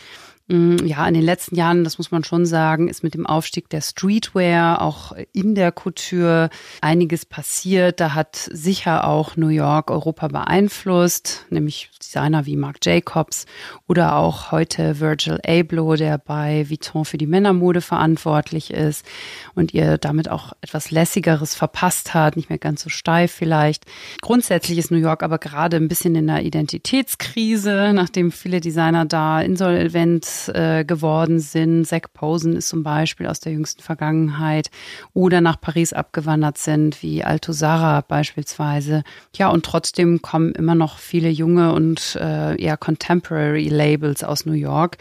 Mm, 0.51 0.85
ja, 0.85 1.07
in 1.07 1.15
den 1.15 1.23
letzten 1.23 1.55
Jahren, 1.55 1.85
das 1.85 1.99
muss 1.99 2.11
man 2.11 2.25
schon 2.25 2.45
sagen, 2.45 2.89
ist 2.89 3.05
mit 3.05 3.15
dem 3.15 3.25
Aufstieg 3.25 3.69
der 3.69 3.81
Streetwear 3.83 4.83
auch 4.83 5.13
in 5.33 5.55
der 5.55 5.71
Couture 5.71 6.51
einiges 6.81 7.25
passiert. 7.25 8.01
Da 8.01 8.15
hat 8.15 8.49
sicher 8.51 9.07
auch 9.07 9.37
New 9.37 9.49
York 9.49 9.93
Europa 9.93 10.27
beeinflusst, 10.27 11.47
nämlich 11.51 11.91
Designer 12.03 12.47
wie 12.47 12.57
Marc 12.57 12.79
Jacobs 12.85 13.47
oder 13.87 14.17
auch 14.17 14.51
heute 14.51 14.99
Virgil 14.99 15.39
Abloh, 15.47 15.95
der 15.95 16.19
bei 16.19 16.69
Vuitton 16.69 17.05
für 17.05 17.19
die 17.19 17.29
Männermode 17.29 17.81
verantwortlich 17.81 18.73
ist 18.73 19.07
und 19.55 19.73
ihr 19.73 19.99
damit 19.99 20.29
auch 20.29 20.53
etwas 20.63 20.91
lässigeres 20.91 21.55
verpasst 21.55 22.13
hat, 22.13 22.35
nicht 22.35 22.49
mehr 22.49 22.59
ganz 22.59 22.83
so 22.83 22.91
steif 22.91 23.31
vielleicht. 23.31 23.85
Grundsätzlich 24.21 24.79
ist 24.79 24.91
New 24.91 24.99
York 24.99 25.23
aber 25.23 25.39
gerade 25.39 25.77
ein 25.77 25.87
bisschen 25.87 26.17
in 26.17 26.29
einer 26.29 26.43
Identitätskrise, 26.43 27.93
nachdem 27.95 28.33
viele 28.33 28.61
Designer 28.61 29.05
da 29.05 29.41
insolvent 29.41 30.40
äh, 30.49 30.85
geworden 30.87 31.39
sind. 31.39 31.87
Zack 31.87 32.13
Posen 32.13 32.57
ist 32.57 32.69
zum 32.69 32.83
Beispiel 32.83 33.27
aus 33.27 33.41
der 33.41 33.53
jüngsten 33.53 33.83
Vergangenheit 33.83 34.71
oder 35.15 35.41
nach 35.41 35.61
Paris 35.61 35.93
abgewandert 35.93 36.59
sind, 36.59 37.03
wie 37.03 37.25
Alto 37.25 37.53
Sara 37.53 38.01
beispielsweise. 38.01 39.03
Ja, 39.37 39.49
und 39.49 39.65
trotzdem 39.65 40.23
kommen 40.23 40.53
immer 40.53 40.75
noch 40.75 40.99
viele 40.99 41.29
junge 41.29 41.73
und 41.73 42.17
äh, 42.21 42.61
eher 42.61 42.77
Contemporary 42.77 43.69
Labels 43.69 44.25
aus 44.25 44.47
New 44.47 44.53
York, 44.53 44.99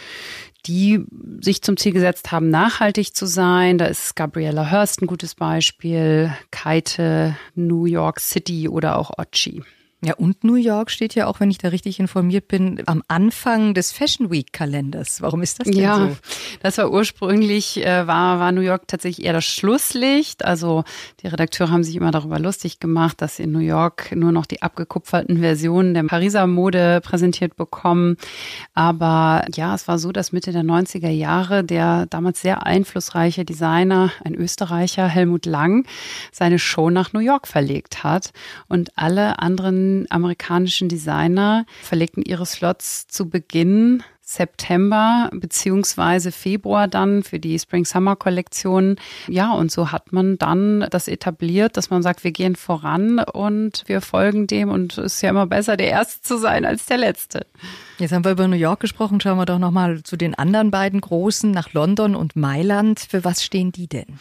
die 0.66 1.06
sich 1.42 1.62
zum 1.62 1.78
Ziel 1.78 1.94
gesetzt 1.94 2.32
haben, 2.32 2.50
nachhaltig 2.50 3.16
zu 3.16 3.26
sein. 3.26 3.78
Da 3.78 3.86
ist 3.86 4.16
Gabriella 4.16 4.72
Hurst 4.72 5.02
ein 5.02 5.08
gutes 5.08 5.36
Beispiel, 5.36 6.32
Kaite, 6.52 7.36
New 7.56 7.86
York 7.86 8.20
City 8.20 8.68
oder 8.68 8.98
auch 8.98 9.12
Ochi. 9.18 9.64
Ja, 10.02 10.14
und 10.14 10.46
New 10.46 10.56
York 10.56 10.92
steht 10.92 11.14
ja 11.14 11.28
auch, 11.28 11.42
wenn 11.42 11.52
ich 11.52 11.58
da 11.58 11.68
richtig 11.68 12.00
informiert 12.00 12.48
bin, 12.48 12.82
am 12.86 13.04
Anfang 13.10 13.74
des 13.74 13.92
Fashion 13.92 14.32
Week 14.32 14.54
Kalenders. 14.54 15.22
Warum 15.22 15.42
ist 15.42 15.60
das 15.60 15.68
denn 15.68 15.78
ja, 15.78 15.98
so? 15.98 16.18
Das 16.62 16.78
war 16.78 16.90
ursprünglich, 16.90 17.86
äh, 17.86 18.08
war, 18.08 18.40
war 18.40 18.54
New 18.54 18.62
York 18.62 18.88
tatsächlich 18.88 19.26
eher 19.26 19.34
das 19.34 19.44
Schlusslicht. 19.44 20.46
Also 20.46 20.86
die 21.22 21.28
Redakteure 21.28 21.70
haben 21.70 21.84
sich 21.84 21.98
immer 21.98 22.12
darüber 22.12 22.40
lustig 22.40 22.80
gemacht, 22.80 23.22
dass 23.22 23.36
sie 23.36 23.44
in 23.44 23.52
New 23.52 23.60
York 23.60 24.16
nur 24.16 24.32
noch 24.32 24.46
die 24.46 24.62
abgekupferten 24.62 25.40
Versionen 25.40 25.94
der 25.94 26.04
Pariser 26.04 26.48
Mode 26.48 27.02
präsentiert 27.04 27.58
bekommen. 27.58 28.16
Aber 28.74 29.44
ja, 29.54 29.76
es 29.76 29.90
war 29.90 30.00
so, 30.00 30.14
dass 30.14 30.32
Mitte 30.32 30.54
der 30.54 30.64
90er 30.64 31.10
Jahre 31.10 31.66
der 31.66 32.06
damals 32.06 32.42
sehr 32.42 32.66
einflussreiche 32.66 33.44
Designer, 33.44 34.14
ein 34.24 34.34
Österreicher, 34.34 35.10
Helmut 35.10 35.46
Lang, 35.46 35.86
seine 36.32 36.58
Show 36.58 36.90
nach 36.90 37.12
New 37.12 37.20
York 37.20 37.48
verlegt 37.48 38.06
hat 38.06 38.32
und 38.70 38.92
alle 38.98 39.40
anderen 39.40 39.89
amerikanischen 40.10 40.90
Designer 40.90 41.66
verlegten 41.82 42.22
ihre 42.22 42.46
Slots 42.46 43.08
zu 43.08 43.30
Beginn 43.30 44.04
September 44.30 45.32
beziehungsweise 45.34 46.32
Februar 46.32 46.88
dann 46.88 47.24
für 47.24 47.40
die 47.40 47.58
Spring-Summer-Kollektion. 47.58 48.98
Ja, 49.28 49.54
und 49.54 49.72
so 49.72 49.92
hat 49.92 50.14
man 50.14 50.38
dann 50.38 50.86
das 50.92 51.08
etabliert, 51.08 51.78
dass 51.78 51.90
man 51.90 52.04
sagt, 52.04 52.24
wir 52.24 52.32
gehen 52.32 52.56
voran 52.56 53.18
und 53.18 53.84
wir 53.88 54.02
folgen 54.02 54.46
dem 54.46 54.70
und 54.70 55.00
es 55.00 55.16
ist 55.16 55.22
ja 55.24 55.32
immer 55.32 55.48
besser, 55.48 55.78
der 55.78 55.88
Erste 55.88 56.22
zu 56.22 56.38
sein 56.38 56.64
als 56.64 56.86
der 56.86 56.98
Letzte. 56.98 57.48
Jetzt 57.98 58.14
haben 58.14 58.24
wir 58.24 58.32
über 58.32 58.48
New 58.48 58.56
York 58.56 58.80
gesprochen. 58.80 59.20
Schauen 59.20 59.38
wir 59.38 59.46
doch 59.46 59.60
nochmal 59.60 60.04
zu 60.04 60.16
den 60.16 60.36
anderen 60.36 60.70
beiden 60.72 61.02
großen, 61.02 61.50
nach 61.52 61.74
London 61.74 62.16
und 62.16 62.36
Mailand. 62.36 63.00
Für 63.00 63.26
was 63.26 63.44
stehen 63.44 63.72
die 63.72 63.88
denn? 63.88 64.20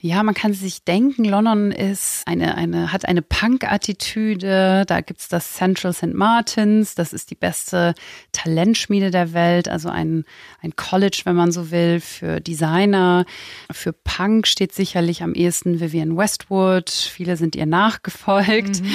Ja, 0.00 0.22
man 0.22 0.34
kann 0.34 0.54
sich 0.54 0.84
denken, 0.84 1.24
London 1.24 1.72
ist 1.72 2.22
eine, 2.26 2.54
eine, 2.54 2.92
hat 2.92 3.06
eine 3.06 3.22
Punk-Attitüde. 3.22 4.84
Da 4.86 5.00
gibt's 5.00 5.28
das 5.28 5.52
Central 5.54 5.92
St. 5.92 6.14
Martins. 6.14 6.94
Das 6.94 7.12
ist 7.12 7.30
die 7.30 7.34
beste 7.34 7.94
Talentschmiede 8.32 9.10
der 9.10 9.34
Welt. 9.34 9.47
Also 9.68 9.88
ein, 9.88 10.24
ein 10.62 10.76
College, 10.76 11.22
wenn 11.24 11.36
man 11.36 11.52
so 11.52 11.70
will, 11.70 12.00
für 12.00 12.40
Designer. 12.40 13.24
Für 13.70 13.92
Punk 13.92 14.46
steht 14.46 14.74
sicherlich 14.74 15.22
am 15.22 15.34
ehesten 15.34 15.80
Vivienne 15.80 16.16
Westwood. 16.16 16.90
Viele 16.90 17.36
sind 17.36 17.56
ihr 17.56 17.66
nachgefolgt. 17.66 18.82
Mhm. 18.82 18.90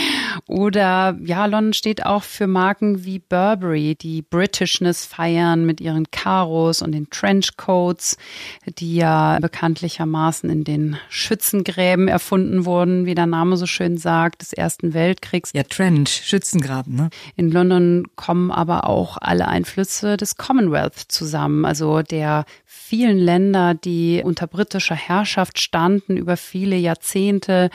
Oder 0.48 1.18
ja, 1.24 1.46
London 1.46 1.74
steht 1.74 2.06
auch 2.06 2.24
für 2.24 2.48
Marken 2.48 3.04
wie 3.06 3.20
Burberry, 3.20 3.96
die 3.96 4.22
Britishness 4.22 5.06
feiern 5.06 5.66
mit 5.66 5.82
ihren 5.82 6.12
Karos 6.12 6.82
und 6.82 6.92
den 6.92 7.10
Trenchcoats, 7.10 8.18
die 8.80 8.96
ja 8.96 9.40
bekanntlichermaßen 9.40 10.50
in 10.50 10.64
den 10.64 10.98
Schützengräben 11.10 12.08
erfunden 12.08 12.66
wurden, 12.66 13.06
wie 13.06 13.16
der 13.16 13.26
Name 13.26 13.58
so 13.58 13.66
schön 13.66 13.98
sagt, 13.98 14.42
des 14.42 14.54
Ersten 14.54 14.94
Weltkriegs. 14.94 15.52
Ja, 15.54 15.64
Trench, 15.64 16.10
Schützengraben, 16.24 16.96
ne? 16.96 17.10
In 17.36 17.52
London 17.52 18.06
kommen 18.16 18.52
aber 18.52 18.88
auch 18.88 19.18
alle 19.20 19.48
Einflüsse 19.48 20.18
des 20.18 20.36
Commonwealth 20.46 21.06
zusammen, 21.08 21.64
also 21.64 22.02
der 22.02 22.44
vielen 22.76 23.20
Länder, 23.20 23.76
die 23.76 24.22
unter 24.26 24.48
britischer 24.48 24.96
Herrschaft 24.96 25.60
standen 25.60 26.18
über 26.18 26.38
viele 26.38 26.76
Jahrzehnte. 26.76 27.70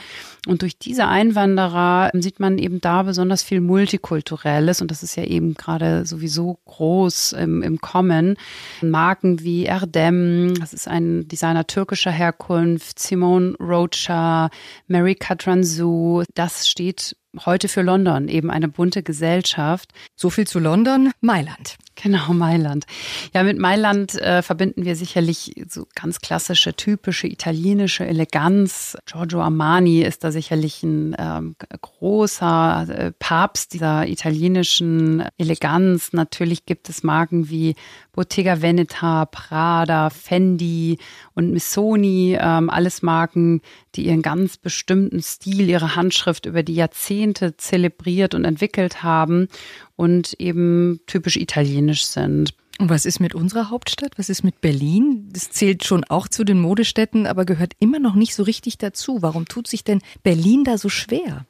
Und 0.45 0.61
durch 0.61 0.77
diese 0.77 1.07
Einwanderer 1.07 2.11
sieht 2.13 2.39
man 2.39 2.57
eben 2.57 2.81
da 2.81 3.03
besonders 3.03 3.41
viel 3.41 3.61
Multikulturelles. 3.61 4.81
Und 4.81 4.91
das 4.91 5.01
ist 5.01 5.15
ja 5.15 5.23
eben 5.23 5.53
gerade 5.53 6.05
sowieso 6.05 6.59
groß 6.65 7.33
im, 7.33 7.63
im 7.63 7.79
Kommen. 7.79 8.35
Marken 8.81 9.41
wie 9.41 9.63
Erdem, 9.63 10.53
das 10.59 10.73
ist 10.73 10.87
ein 10.87 11.27
Designer 11.29 11.65
türkischer 11.65 12.11
Herkunft, 12.11 12.99
Simone 12.99 13.55
Rocha, 13.59 14.49
Mary 14.87 15.15
Katranzu, 15.15 16.23
das 16.35 16.67
steht 16.67 17.15
heute 17.45 17.67
für 17.67 17.81
London, 17.81 18.27
eben 18.27 18.49
eine 18.49 18.67
bunte 18.67 19.03
Gesellschaft. 19.03 19.91
So 20.15 20.29
viel 20.29 20.47
zu 20.47 20.59
London, 20.59 21.11
Mailand. 21.21 21.77
Genau, 22.01 22.33
Mailand. 22.33 22.85
Ja, 23.33 23.43
mit 23.43 23.59
Mailand 23.59 24.15
äh, 24.21 24.41
verbinden 24.41 24.85
wir 24.85 24.88
sicherlich 24.95 25.53
so 25.69 25.87
ganz 25.95 26.19
klassische, 26.19 26.73
typische 26.73 27.27
italienische 27.27 28.05
Eleganz. 28.05 28.97
Giorgio 29.05 29.41
Armani 29.41 30.01
ist 30.01 30.23
da 30.23 30.31
sicherlich 30.31 30.83
ein 30.83 31.15
ähm, 31.17 31.55
großer 31.81 32.87
äh, 32.89 33.11
Papst 33.17 33.73
dieser 33.73 34.07
italienischen 34.07 35.23
Eleganz. 35.37 36.13
Natürlich 36.13 36.65
gibt 36.65 36.89
es 36.89 37.03
Marken 37.03 37.49
wie 37.49 37.75
Bottega 38.13 38.61
Veneta, 38.61 39.25
Prada, 39.25 40.09
Fendi 40.09 40.97
und 41.35 41.51
Missoni, 41.51 42.37
ähm, 42.39 42.69
alles 42.69 43.01
Marken, 43.01 43.61
die 43.95 44.07
ihren 44.07 44.21
ganz 44.21 44.57
bestimmten 44.57 45.21
Stil, 45.21 45.69
ihre 45.69 45.95
Handschrift 45.95 46.45
über 46.45 46.63
die 46.63 46.75
Jahrzehnte 46.75 47.55
zelebriert 47.57 48.35
und 48.35 48.45
entwickelt 48.45 49.03
haben 49.03 49.47
und 49.95 50.33
eben 50.33 50.99
typisch 51.07 51.37
italienisch 51.37 52.05
sind. 52.05 52.53
Und 52.79 52.89
was 52.89 53.05
ist 53.05 53.19
mit 53.19 53.35
unserer 53.35 53.69
Hauptstadt? 53.69 54.13
Was 54.15 54.29
ist 54.29 54.41
mit 54.41 54.61
Berlin? 54.61 55.27
Das 55.33 55.51
zählt 55.51 55.83
schon 55.83 56.05
auch 56.05 56.29
zu 56.29 56.45
den 56.45 56.61
Modestädten, 56.61 57.27
aber 57.27 57.43
gehört 57.43 57.73
immer 57.79 57.99
noch 57.99 58.15
nicht 58.15 58.33
so 58.33 58.43
richtig 58.43 58.77
dazu. 58.77 59.21
Warum 59.21 59.49
tut 59.49 59.67
sich 59.67 59.83
denn 59.83 60.01
Berlin 60.23 60.63
da 60.63 60.77
so 60.77 60.87
schwer? 60.87 61.45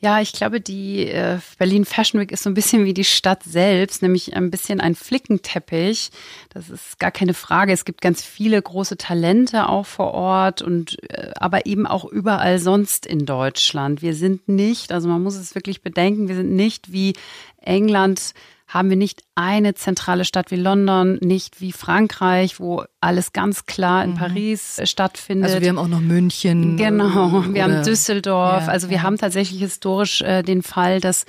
Ja, 0.00 0.22
ich 0.22 0.32
glaube, 0.32 0.62
die 0.62 1.06
äh, 1.06 1.38
Berlin 1.58 1.84
Fashion 1.84 2.18
Week 2.18 2.32
ist 2.32 2.44
so 2.44 2.50
ein 2.50 2.54
bisschen 2.54 2.86
wie 2.86 2.94
die 2.94 3.04
Stadt 3.04 3.42
selbst, 3.42 4.00
nämlich 4.00 4.36
ein 4.36 4.50
bisschen 4.50 4.80
ein 4.80 4.94
Flickenteppich. 4.94 6.10
Das 6.48 6.70
ist 6.70 6.98
gar 6.98 7.10
keine 7.10 7.34
Frage. 7.34 7.74
Es 7.74 7.84
gibt 7.84 8.00
ganz 8.00 8.22
viele 8.22 8.60
große 8.60 8.96
Talente 8.96 9.68
auch 9.68 9.84
vor 9.84 10.14
Ort 10.14 10.62
und 10.62 10.96
äh, 11.10 11.32
aber 11.36 11.66
eben 11.66 11.86
auch 11.86 12.06
überall 12.06 12.58
sonst 12.58 13.04
in 13.04 13.26
Deutschland. 13.26 14.00
Wir 14.00 14.14
sind 14.14 14.48
nicht, 14.48 14.92
also 14.92 15.08
man 15.08 15.22
muss 15.22 15.36
es 15.36 15.54
wirklich 15.54 15.82
bedenken, 15.82 16.26
wir 16.28 16.36
sind 16.36 16.52
nicht 16.52 16.90
wie 16.90 17.12
England 17.60 18.32
haben 18.66 18.88
wir 18.88 18.96
nicht 18.96 19.22
eine 19.34 19.74
zentrale 19.74 20.24
Stadt 20.24 20.50
wie 20.50 20.56
London, 20.56 21.18
nicht 21.20 21.60
wie 21.60 21.72
Frankreich, 21.72 22.58
wo 22.58 22.84
alles 23.00 23.32
ganz 23.32 23.66
klar 23.66 24.02
in 24.04 24.12
mhm. 24.12 24.16
Paris 24.16 24.78
äh, 24.78 24.86
stattfindet. 24.86 25.50
Also 25.50 25.60
wir 25.60 25.68
haben 25.68 25.78
auch 25.78 25.88
noch 25.88 26.00
München. 26.00 26.76
Genau, 26.76 27.44
wir 27.52 27.62
haben 27.62 27.82
Düsseldorf. 27.82 28.66
Ja, 28.66 28.72
also 28.72 28.90
wir 28.90 29.02
haben 29.02 29.18
tatsächlich 29.18 29.60
historisch 29.60 30.22
äh, 30.22 30.42
den 30.42 30.62
Fall, 30.62 31.00
dass 31.00 31.26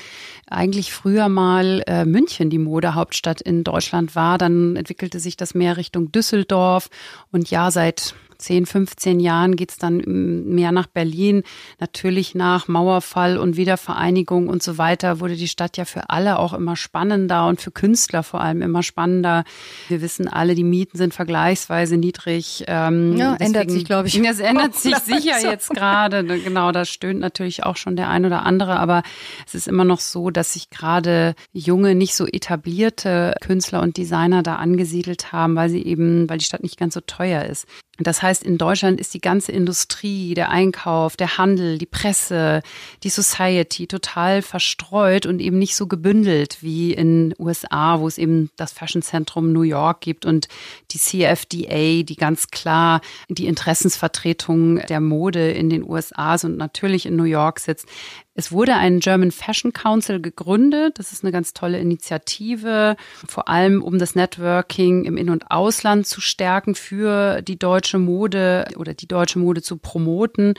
eigentlich 0.47 0.93
früher 0.93 1.29
mal 1.29 1.83
äh, 1.87 2.05
München 2.05 2.49
die 2.49 2.59
Modehauptstadt 2.59 3.41
in 3.41 3.63
Deutschland 3.63 4.15
war. 4.15 4.37
Dann 4.37 4.75
entwickelte 4.75 5.19
sich 5.19 5.35
das 5.35 5.53
mehr 5.53 5.77
Richtung 5.77 6.11
Düsseldorf. 6.11 6.89
Und 7.31 7.49
ja, 7.49 7.69
seit 7.69 8.15
10, 8.37 8.65
15 8.65 9.19
Jahren 9.19 9.55
geht's 9.55 9.77
dann 9.77 9.97
mehr 9.97 10.71
nach 10.71 10.87
Berlin. 10.87 11.43
Natürlich 11.79 12.35
nach 12.35 12.67
Mauerfall 12.67 13.37
und 13.37 13.57
Wiedervereinigung 13.57 14.47
und 14.47 14.63
so 14.63 14.77
weiter 14.77 15.19
wurde 15.19 15.35
die 15.35 15.47
Stadt 15.47 15.77
ja 15.77 15.85
für 15.85 16.09
alle 16.09 16.39
auch 16.39 16.53
immer 16.53 16.75
spannender 16.75 17.47
und 17.47 17.61
für 17.61 17.71
Künstler 17.71 18.23
vor 18.23 18.41
allem 18.41 18.61
immer 18.61 18.83
spannender. 18.83 19.43
Wir 19.87 20.01
wissen 20.01 20.27
alle, 20.27 20.55
die 20.55 20.63
Mieten 20.63 20.97
sind 20.97 21.13
vergleichsweise 21.13 21.97
niedrig. 21.97 22.63
Ähm, 22.67 23.17
ja, 23.17 23.31
deswegen, 23.33 23.55
ändert 23.55 23.71
sich, 23.71 23.85
glaube 23.85 24.07
ich. 24.07 24.15
Es 24.35 24.39
ändert 24.39 24.75
sich 24.75 24.97
sicher 24.97 25.39
jetzt 25.41 25.69
gerade. 25.69 26.23
Genau, 26.25 26.71
da 26.71 26.83
stöhnt 26.83 27.19
natürlich 27.19 27.63
auch 27.63 27.77
schon 27.77 27.95
der 27.95 28.09
ein 28.09 28.25
oder 28.25 28.43
andere. 28.43 28.79
Aber 28.79 29.03
es 29.45 29.55
ist 29.55 29.67
immer 29.67 29.85
noch 29.85 29.99
so, 29.99 30.29
dass 30.29 30.53
sich 30.53 30.69
gerade 30.69 31.35
junge, 31.53 31.95
nicht 31.95 32.15
so 32.15 32.25
etablierte 32.25 33.35
Künstler 33.39 33.81
und 33.81 33.97
Designer 33.97 34.43
da 34.43 34.55
angesiedelt 34.55 35.31
haben, 35.31 35.55
weil 35.55 35.69
sie 35.69 35.85
eben, 35.85 36.29
weil 36.29 36.39
die 36.39 36.45
Stadt 36.45 36.63
nicht 36.63 36.77
ganz 36.77 36.95
so 36.95 37.01
teuer 37.01 37.45
ist. 37.45 37.65
Das 37.97 38.21
heißt, 38.25 38.43
in 38.43 38.57
Deutschland 38.57 38.99
ist 38.99 39.13
die 39.13 39.21
ganze 39.21 39.51
Industrie, 39.51 40.33
der 40.33 40.49
Einkauf, 40.49 41.15
der 41.15 41.37
Handel, 41.37 41.77
die 41.77 41.85
Presse, 41.85 42.61
die 43.03 43.09
Society 43.09 43.87
total 43.87 44.41
verstreut 44.41 45.25
und 45.25 45.39
eben 45.39 45.57
nicht 45.59 45.75
so 45.75 45.87
gebündelt 45.87 46.57
wie 46.61 46.93
in 46.93 47.33
USA, 47.39 47.99
wo 47.99 48.07
es 48.07 48.17
eben 48.17 48.49
das 48.57 48.73
Fashion 48.73 49.01
Zentrum 49.01 49.53
New 49.53 49.61
York 49.61 50.01
gibt 50.01 50.25
und 50.25 50.47
die 50.91 50.97
CFDA, 50.97 52.03
die 52.03 52.15
ganz 52.17 52.49
klar 52.49 53.01
die 53.29 53.47
Interessensvertretung 53.47 54.81
der 54.87 54.99
Mode 54.99 55.51
in 55.51 55.69
den 55.69 55.87
USA 55.87 56.35
und 56.43 56.57
natürlich 56.57 57.05
in 57.05 57.15
New 57.15 57.23
York 57.23 57.59
sitzt. 57.59 57.87
Es 58.37 58.51
wurde 58.51 58.75
ein 58.75 58.99
German 58.99 59.31
Fashion 59.31 59.71
Council 59.71 60.21
gegründet. 60.21 60.99
Das 60.99 61.13
ist 61.13 61.23
eine 61.23 61.31
ganz 61.31 61.53
tolle 61.53 61.79
Initiative, 61.79 62.97
vor 63.25 63.47
allem 63.47 63.81
um 63.81 63.97
das 63.97 64.13
Networking 64.13 65.05
im 65.05 65.15
In- 65.15 65.29
und 65.29 65.49
Ausland 65.51 66.05
zu 66.05 66.19
stärken 66.19 66.75
für 66.75 67.41
die 67.41 67.57
deutsche 67.57 67.97
Mode 67.97 68.65
oder 68.75 68.93
die 68.93 69.07
deutsche 69.07 69.39
Mode 69.39 69.61
zu 69.61 69.77
promoten. 69.77 70.55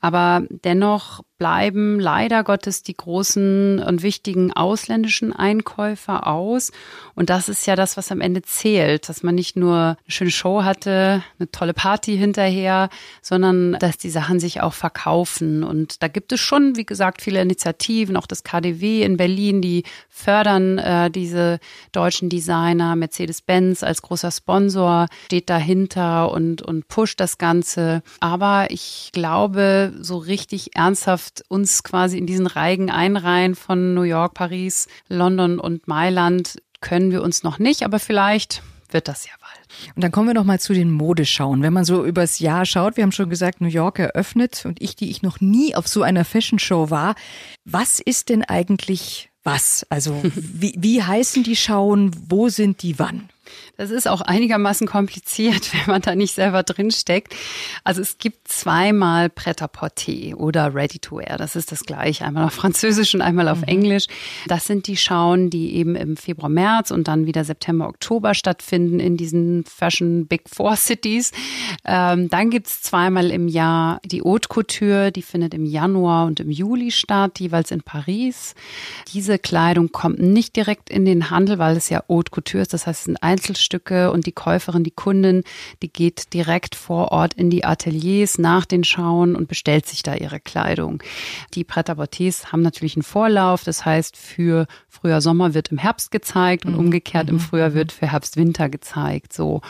Aber 0.00 0.44
dennoch 0.50 1.22
bleiben 1.38 2.00
leider 2.00 2.44
Gottes 2.44 2.82
die 2.82 2.96
großen 2.96 3.78
und 3.78 4.02
wichtigen 4.02 4.52
ausländischen 4.52 5.32
Einkäufer 5.32 6.26
aus. 6.26 6.72
Und 7.14 7.30
das 7.30 7.48
ist 7.48 7.66
ja 7.66 7.76
das, 7.76 7.96
was 7.96 8.10
am 8.10 8.20
Ende 8.20 8.42
zählt, 8.42 9.08
dass 9.08 9.22
man 9.22 9.34
nicht 9.34 9.56
nur 9.56 9.76
eine 9.76 9.96
schöne 10.08 10.30
Show 10.30 10.64
hatte, 10.64 11.22
eine 11.38 11.50
tolle 11.50 11.74
Party 11.74 12.16
hinterher, 12.16 12.88
sondern 13.20 13.74
dass 13.74 13.98
die 13.98 14.10
Sachen 14.10 14.40
sich 14.40 14.62
auch 14.62 14.72
verkaufen. 14.72 15.62
Und 15.62 16.02
da 16.02 16.08
gibt 16.08 16.32
es 16.32 16.40
schon, 16.40 16.76
wie 16.76 16.86
gesagt, 16.86 17.20
viele 17.20 17.42
Initiativen, 17.42 18.16
auch 18.16 18.26
das 18.26 18.42
KDW 18.42 19.02
in 19.02 19.16
Berlin, 19.16 19.60
die 19.60 19.84
fördern 20.08 20.78
äh, 20.78 21.10
diese 21.10 21.58
deutschen 21.92 22.28
Designer. 22.28 22.96
Mercedes-Benz 22.96 23.82
als 23.82 24.00
großer 24.00 24.30
Sponsor 24.30 25.06
steht 25.26 25.50
dahinter 25.50 26.30
und, 26.30 26.62
und 26.62 26.88
pusht 26.88 27.20
das 27.20 27.38
Ganze. 27.38 28.02
Aber 28.20 28.66
ich 28.70 29.10
glaube, 29.12 29.92
so 30.00 30.16
richtig 30.16 30.76
ernsthaft 30.76 31.25
uns 31.48 31.82
quasi 31.82 32.18
in 32.18 32.26
diesen 32.26 32.46
Reigen 32.46 32.90
einreihen 32.90 33.54
von 33.54 33.94
New 33.94 34.02
York, 34.02 34.34
Paris, 34.34 34.88
London 35.08 35.58
und 35.58 35.88
Mailand 35.88 36.56
können 36.80 37.10
wir 37.10 37.22
uns 37.22 37.42
noch 37.42 37.58
nicht, 37.58 37.82
aber 37.82 37.98
vielleicht 37.98 38.62
wird 38.90 39.08
das 39.08 39.26
ja 39.26 39.32
bald. 39.40 39.94
Und 39.94 40.04
dann 40.04 40.12
kommen 40.12 40.28
wir 40.28 40.34
noch 40.34 40.44
mal 40.44 40.60
zu 40.60 40.72
den 40.72 40.90
Modeschauen. 40.90 41.62
Wenn 41.62 41.72
man 41.72 41.84
so 41.84 42.04
übers 42.04 42.38
Jahr 42.38 42.64
schaut, 42.64 42.96
wir 42.96 43.02
haben 43.02 43.12
schon 43.12 43.30
gesagt, 43.30 43.60
New 43.60 43.68
York 43.68 43.98
eröffnet 43.98 44.64
und 44.64 44.80
ich, 44.80 44.96
die 44.96 45.10
ich 45.10 45.22
noch 45.22 45.40
nie 45.40 45.74
auf 45.74 45.88
so 45.88 46.02
einer 46.02 46.24
Fashion 46.24 46.58
Show 46.58 46.90
war, 46.90 47.14
was 47.64 48.00
ist 48.00 48.28
denn 48.28 48.42
eigentlich 48.44 49.30
was? 49.42 49.86
Also 49.90 50.20
wie, 50.34 50.74
wie 50.78 51.02
heißen 51.02 51.42
die 51.42 51.56
Schauen? 51.56 52.10
Wo 52.28 52.48
sind 52.48 52.82
die 52.82 52.98
wann? 52.98 53.28
Das 53.76 53.90
ist 53.90 54.08
auch 54.08 54.20
einigermaßen 54.20 54.86
kompliziert, 54.86 55.72
wenn 55.72 55.92
man 55.92 56.02
da 56.02 56.14
nicht 56.14 56.34
selber 56.34 56.62
drin 56.62 56.90
steckt. 56.90 57.34
Also 57.84 58.00
es 58.00 58.18
gibt 58.18 58.48
zweimal 58.48 59.28
Pret-à-Porter 59.28 60.36
oder 60.36 60.74
Ready-to-Wear. 60.74 61.36
Das 61.36 61.56
ist 61.56 61.72
das 61.72 61.84
gleiche, 61.84 62.24
einmal 62.24 62.44
auf 62.44 62.54
Französisch 62.54 63.14
und 63.14 63.22
einmal 63.22 63.48
auf 63.48 63.58
mhm. 63.58 63.68
Englisch. 63.68 64.06
Das 64.46 64.66
sind 64.66 64.86
die 64.86 64.96
Schauen, 64.96 65.50
die 65.50 65.74
eben 65.76 65.96
im 65.96 66.16
Februar, 66.16 66.48
März 66.48 66.90
und 66.90 67.08
dann 67.08 67.26
wieder 67.26 67.44
September, 67.44 67.88
Oktober 67.88 68.34
stattfinden 68.34 69.00
in 69.00 69.16
diesen 69.16 69.64
Fashion 69.64 70.26
Big 70.26 70.48
Four 70.48 70.76
Cities. 70.76 71.32
Ähm, 71.84 72.28
dann 72.30 72.50
gibt's 72.50 72.82
zweimal 72.82 73.30
im 73.30 73.48
Jahr 73.48 74.00
die 74.04 74.22
Haute 74.22 74.48
Couture, 74.48 75.12
die 75.12 75.22
findet 75.22 75.54
im 75.54 75.64
Januar 75.64 76.26
und 76.26 76.40
im 76.40 76.50
Juli 76.50 76.90
statt, 76.90 77.40
jeweils 77.40 77.70
in 77.70 77.82
Paris. 77.82 78.54
Diese 79.12 79.38
Kleidung 79.38 79.92
kommt 79.92 80.20
nicht 80.20 80.56
direkt 80.56 80.90
in 80.90 81.04
den 81.04 81.30
Handel, 81.30 81.58
weil 81.58 81.76
es 81.76 81.88
ja 81.88 82.02
Haute 82.08 82.30
Couture 82.30 82.62
ist. 82.62 82.72
Das 82.72 82.86
heißt, 82.86 83.00
es 83.00 83.04
sind 83.04 83.22
Einzelstücke 83.36 84.10
und 84.10 84.26
die 84.26 84.32
Käuferin, 84.32 84.82
die 84.82 84.90
Kundin, 84.90 85.44
die 85.82 85.92
geht 85.92 86.32
direkt 86.32 86.74
vor 86.74 87.12
Ort 87.12 87.34
in 87.34 87.50
die 87.50 87.64
Ateliers 87.64 88.38
nach 88.38 88.64
den 88.64 88.82
Schauen 88.82 89.36
und 89.36 89.46
bestellt 89.48 89.86
sich 89.86 90.02
da 90.02 90.14
ihre 90.14 90.40
Kleidung. 90.40 91.02
Die 91.54 91.64
pret 91.64 91.90
à 91.90 92.52
haben 92.52 92.62
natürlich 92.62 92.96
einen 92.96 93.02
Vorlauf, 93.02 93.62
das 93.64 93.84
heißt 93.84 94.16
für 94.16 94.66
Frühjahr 94.88 95.20
Sommer 95.20 95.52
wird 95.52 95.68
im 95.68 95.78
Herbst 95.78 96.10
gezeigt 96.10 96.64
und 96.64 96.72
mhm. 96.72 96.78
umgekehrt 96.78 97.28
im 97.28 97.36
mhm. 97.36 97.40
Frühjahr 97.40 97.74
wird 97.74 97.92
für 97.92 98.10
Herbst 98.10 98.36
Winter 98.36 98.68
gezeigt. 98.68 99.32
So 99.32 99.60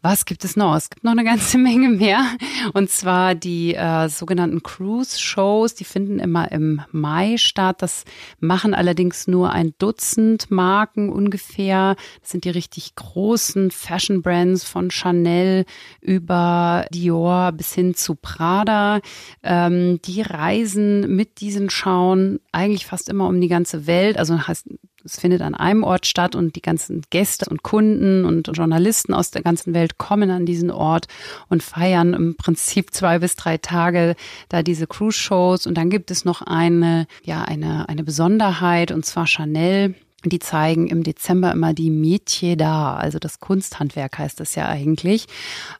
was 0.00 0.24
gibt 0.26 0.44
es 0.44 0.56
noch? 0.56 0.76
Es 0.76 0.90
gibt 0.90 1.02
noch 1.02 1.12
eine 1.12 1.24
ganze 1.24 1.58
Menge 1.58 1.88
mehr. 1.88 2.24
Und 2.72 2.90
zwar 2.90 3.34
die 3.34 3.74
äh, 3.74 4.08
sogenannten 4.08 4.62
Cruise-Shows, 4.62 5.74
die 5.74 5.84
finden 5.84 6.20
immer 6.20 6.52
im 6.52 6.82
Mai 6.92 7.36
statt. 7.36 7.82
Das 7.82 8.04
machen 8.38 8.74
allerdings 8.74 9.26
nur 9.26 9.50
ein 9.50 9.74
Dutzend 9.78 10.50
Marken 10.50 11.10
ungefähr. 11.10 11.96
Das 12.20 12.30
sind 12.30 12.44
die 12.44 12.50
richtig 12.50 12.94
großen 12.94 13.70
Fashion-Brands 13.70 14.64
von 14.64 14.90
Chanel 14.90 15.64
über 16.00 16.86
Dior 16.92 17.52
bis 17.52 17.74
hin 17.74 17.94
zu 17.94 18.14
Prada. 18.14 19.00
Ähm, 19.42 20.00
die 20.04 20.22
reisen 20.22 21.16
mit 21.16 21.40
diesen 21.40 21.70
Schauen 21.70 22.38
eigentlich 22.52 22.86
fast 22.86 23.08
immer 23.08 23.26
um 23.26 23.40
die 23.40 23.48
ganze 23.48 23.86
Welt. 23.86 24.16
Also 24.16 24.46
heißt 24.46 24.68
es 25.04 25.18
findet 25.18 25.42
an 25.42 25.54
einem 25.54 25.84
Ort 25.84 26.06
statt 26.06 26.34
und 26.34 26.56
die 26.56 26.62
ganzen 26.62 27.02
Gäste 27.10 27.48
und 27.48 27.62
Kunden 27.62 28.24
und 28.24 28.50
Journalisten 28.52 29.14
aus 29.14 29.30
der 29.30 29.42
ganzen 29.42 29.74
Welt 29.74 29.98
kommen 29.98 30.30
an 30.30 30.46
diesen 30.46 30.70
Ort 30.70 31.06
und 31.48 31.62
feiern 31.62 32.14
im 32.14 32.36
Prinzip 32.36 32.92
zwei 32.92 33.18
bis 33.18 33.36
drei 33.36 33.58
Tage 33.58 34.16
da 34.48 34.62
diese 34.62 34.86
Cruise-Shows. 34.86 35.66
Und 35.66 35.76
dann 35.76 35.90
gibt 35.90 36.10
es 36.10 36.24
noch 36.24 36.42
eine, 36.42 37.06
ja, 37.22 37.42
eine, 37.42 37.88
eine 37.88 38.04
Besonderheit 38.04 38.90
und 38.90 39.06
zwar 39.06 39.26
Chanel 39.26 39.94
die 40.24 40.40
zeigen 40.40 40.88
im 40.88 41.04
Dezember 41.04 41.52
immer 41.52 41.74
die 41.74 41.90
Métier 41.90 42.56
d'Art, 42.56 42.96
also 42.96 43.20
das 43.20 43.38
Kunsthandwerk 43.38 44.18
heißt 44.18 44.40
es 44.40 44.56
ja 44.56 44.66
eigentlich. 44.66 45.26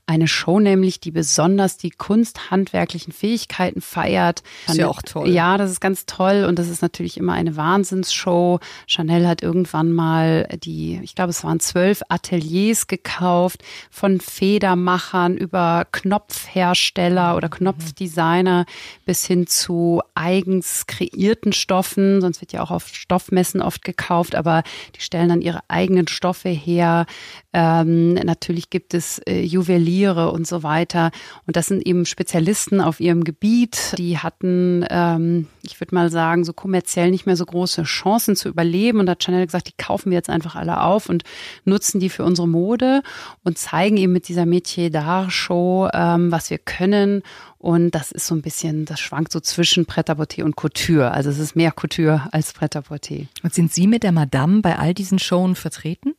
Eine 0.06 0.28
Show 0.28 0.60
nämlich, 0.60 1.00
die 1.00 1.10
besonders 1.10 1.76
die 1.76 1.90
kunsthandwerklichen 1.90 3.12
Fähigkeiten 3.12 3.80
feiert. 3.80 4.44
Das 4.66 4.76
ist 4.76 4.80
ja 4.80 4.86
auch 4.86 5.02
toll. 5.02 5.28
Ja, 5.28 5.58
das 5.58 5.72
ist 5.72 5.80
ganz 5.80 6.06
toll 6.06 6.44
und 6.48 6.56
das 6.60 6.68
ist 6.68 6.82
natürlich 6.82 7.16
immer 7.16 7.32
eine 7.32 7.56
Wahnsinnsshow. 7.56 8.60
Chanel 8.86 9.26
hat 9.26 9.42
irgendwann 9.42 9.92
mal 9.92 10.46
die, 10.62 11.00
ich 11.02 11.16
glaube, 11.16 11.30
es 11.30 11.42
waren 11.42 11.58
zwölf 11.58 12.02
Ateliers 12.08 12.86
gekauft 12.86 13.64
von 13.90 14.20
Federmachern 14.20 15.36
über 15.36 15.84
Knopfhersteller 15.90 17.36
oder 17.36 17.48
Knopfdesigner 17.48 18.66
bis 19.04 19.26
hin 19.26 19.48
zu 19.48 20.00
eigens 20.14 20.86
kreierten 20.86 21.52
Stoffen. 21.52 22.20
Sonst 22.20 22.40
wird 22.40 22.52
ja 22.52 22.62
auch 22.62 22.70
auf 22.70 22.86
Stoffmessen 22.86 23.60
oft 23.60 23.82
gekauft 23.82 24.27
gekauft, 24.28 24.34
aber 24.34 24.62
die 24.96 25.00
stellen 25.00 25.28
dann 25.28 25.40
ihre 25.40 25.60
eigenen 25.68 26.08
Stoffe 26.08 26.48
her. 26.48 27.06
Ähm, 27.52 28.14
natürlich 28.14 28.70
gibt 28.70 28.94
es 28.94 29.18
äh, 29.20 29.40
Juweliere 29.40 30.30
und 30.30 30.46
so 30.46 30.62
weiter. 30.62 31.10
Und 31.46 31.56
das 31.56 31.66
sind 31.66 31.86
eben 31.86 32.04
Spezialisten 32.06 32.80
auf 32.80 33.00
ihrem 33.00 33.24
Gebiet. 33.24 33.94
Die 33.98 34.18
hatten, 34.18 34.84
ähm, 34.90 35.46
ich 35.68 35.80
würde 35.80 35.94
mal 35.94 36.10
sagen, 36.10 36.44
so 36.44 36.52
kommerziell 36.52 37.10
nicht 37.10 37.26
mehr 37.26 37.36
so 37.36 37.44
große 37.44 37.82
Chancen 37.84 38.36
zu 38.36 38.48
überleben. 38.48 39.00
Und 39.00 39.06
da 39.06 39.12
hat 39.12 39.22
Chanel 39.22 39.46
gesagt, 39.46 39.68
die 39.68 39.82
kaufen 39.82 40.10
wir 40.10 40.16
jetzt 40.16 40.30
einfach 40.30 40.56
alle 40.56 40.82
auf 40.82 41.08
und 41.08 41.24
nutzen 41.64 42.00
die 42.00 42.08
für 42.08 42.24
unsere 42.24 42.48
Mode 42.48 43.02
und 43.44 43.58
zeigen 43.58 43.96
eben 43.96 44.12
mit 44.12 44.28
dieser 44.28 44.44
Métier 44.44 44.90
d'Art 44.90 45.30
Show, 45.30 45.88
ähm, 45.92 46.30
was 46.32 46.50
wir 46.50 46.58
können 46.58 47.22
und 47.58 47.90
das 47.90 48.12
ist 48.12 48.26
so 48.26 48.36
ein 48.36 48.42
bisschen, 48.42 48.84
das 48.84 49.00
schwankt 49.00 49.32
so 49.32 49.40
zwischen 49.40 49.84
Pret-à-Porter 49.84 50.44
und 50.44 50.54
Couture. 50.54 51.10
Also 51.10 51.28
es 51.28 51.38
ist 51.38 51.56
mehr 51.56 51.72
Couture 51.72 52.28
als 52.30 52.52
Pret-à-Porter. 52.52 53.26
Und 53.42 53.52
sind 53.52 53.72
Sie 53.72 53.88
mit 53.88 54.04
der 54.04 54.12
Madame 54.12 54.62
bei 54.62 54.78
all 54.78 54.94
diesen 54.94 55.18
Shows 55.18 55.58
vertreten? 55.58 56.14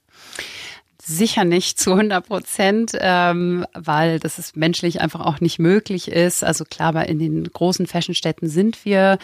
Sicher 1.10 1.44
nicht 1.44 1.80
zu 1.80 1.94
100 1.94 2.28
Prozent, 2.28 2.92
ähm, 3.00 3.66
weil 3.74 4.20
das 4.20 4.38
ist 4.38 4.56
menschlich 4.56 5.02
einfach 5.02 5.22
auch 5.22 5.42
nicht 5.42 5.58
möglich 5.58 6.08
ist. 6.08 6.44
Also 6.44 6.66
klar, 6.66 7.08
in 7.08 7.18
den 7.18 7.46
großen 7.46 7.88
Fashionstädten 7.88 8.48
sind 8.48 8.86
wir 8.86 9.18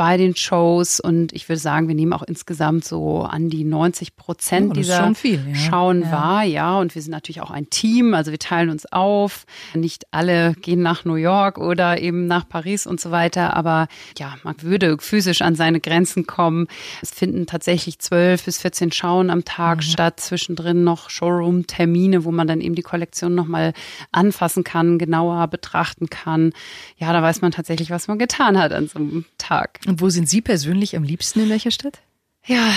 bei 0.00 0.16
den 0.16 0.34
Shows 0.34 0.98
und 0.98 1.34
ich 1.34 1.46
würde 1.50 1.60
sagen, 1.60 1.86
wir 1.86 1.94
nehmen 1.94 2.14
auch 2.14 2.22
insgesamt 2.22 2.86
so 2.86 3.20
an 3.20 3.50
die 3.50 3.64
90 3.64 4.16
Prozent 4.16 4.70
oh, 4.70 4.72
dieser 4.72 5.14
viel, 5.14 5.46
ja. 5.46 5.54
Schauen 5.54 6.00
ja. 6.00 6.10
wahr, 6.10 6.42
ja. 6.42 6.78
Und 6.78 6.94
wir 6.94 7.02
sind 7.02 7.10
natürlich 7.10 7.42
auch 7.42 7.50
ein 7.50 7.68
Team, 7.68 8.14
also 8.14 8.30
wir 8.30 8.38
teilen 8.38 8.70
uns 8.70 8.90
auf. 8.90 9.44
Nicht 9.74 10.06
alle 10.10 10.54
gehen 10.54 10.80
nach 10.80 11.04
New 11.04 11.16
York 11.16 11.58
oder 11.58 12.00
eben 12.00 12.26
nach 12.26 12.48
Paris 12.48 12.86
und 12.86 12.98
so 12.98 13.10
weiter, 13.10 13.54
aber 13.54 13.88
ja, 14.16 14.36
man 14.42 14.54
würde 14.62 14.96
physisch 14.98 15.42
an 15.42 15.54
seine 15.54 15.80
Grenzen 15.80 16.26
kommen. 16.26 16.66
Es 17.02 17.10
finden 17.10 17.44
tatsächlich 17.44 17.98
zwölf 17.98 18.46
bis 18.46 18.56
14 18.62 18.92
Schauen 18.92 19.28
am 19.28 19.44
Tag 19.44 19.80
mhm. 19.80 19.82
statt, 19.82 20.18
zwischendrin 20.18 20.82
noch 20.82 21.10
Showroom-Termine, 21.10 22.24
wo 22.24 22.30
man 22.30 22.46
dann 22.46 22.62
eben 22.62 22.74
die 22.74 22.80
Kollektion 22.80 23.34
nochmal 23.34 23.74
anfassen 24.12 24.64
kann, 24.64 24.98
genauer 24.98 25.46
betrachten 25.48 26.08
kann. 26.08 26.54
Ja, 26.96 27.12
da 27.12 27.20
weiß 27.20 27.42
man 27.42 27.52
tatsächlich, 27.52 27.90
was 27.90 28.08
man 28.08 28.18
getan 28.18 28.58
hat 28.58 28.72
an 28.72 28.88
so 28.88 28.98
einem 28.98 29.26
Tag. 29.36 29.78
Und 29.90 30.00
wo 30.00 30.08
sind 30.08 30.28
Sie 30.28 30.40
persönlich 30.40 30.96
am 30.96 31.02
liebsten 31.02 31.40
in 31.40 31.48
welcher 31.48 31.72
Stadt? 31.72 31.98
Ja, 32.46 32.72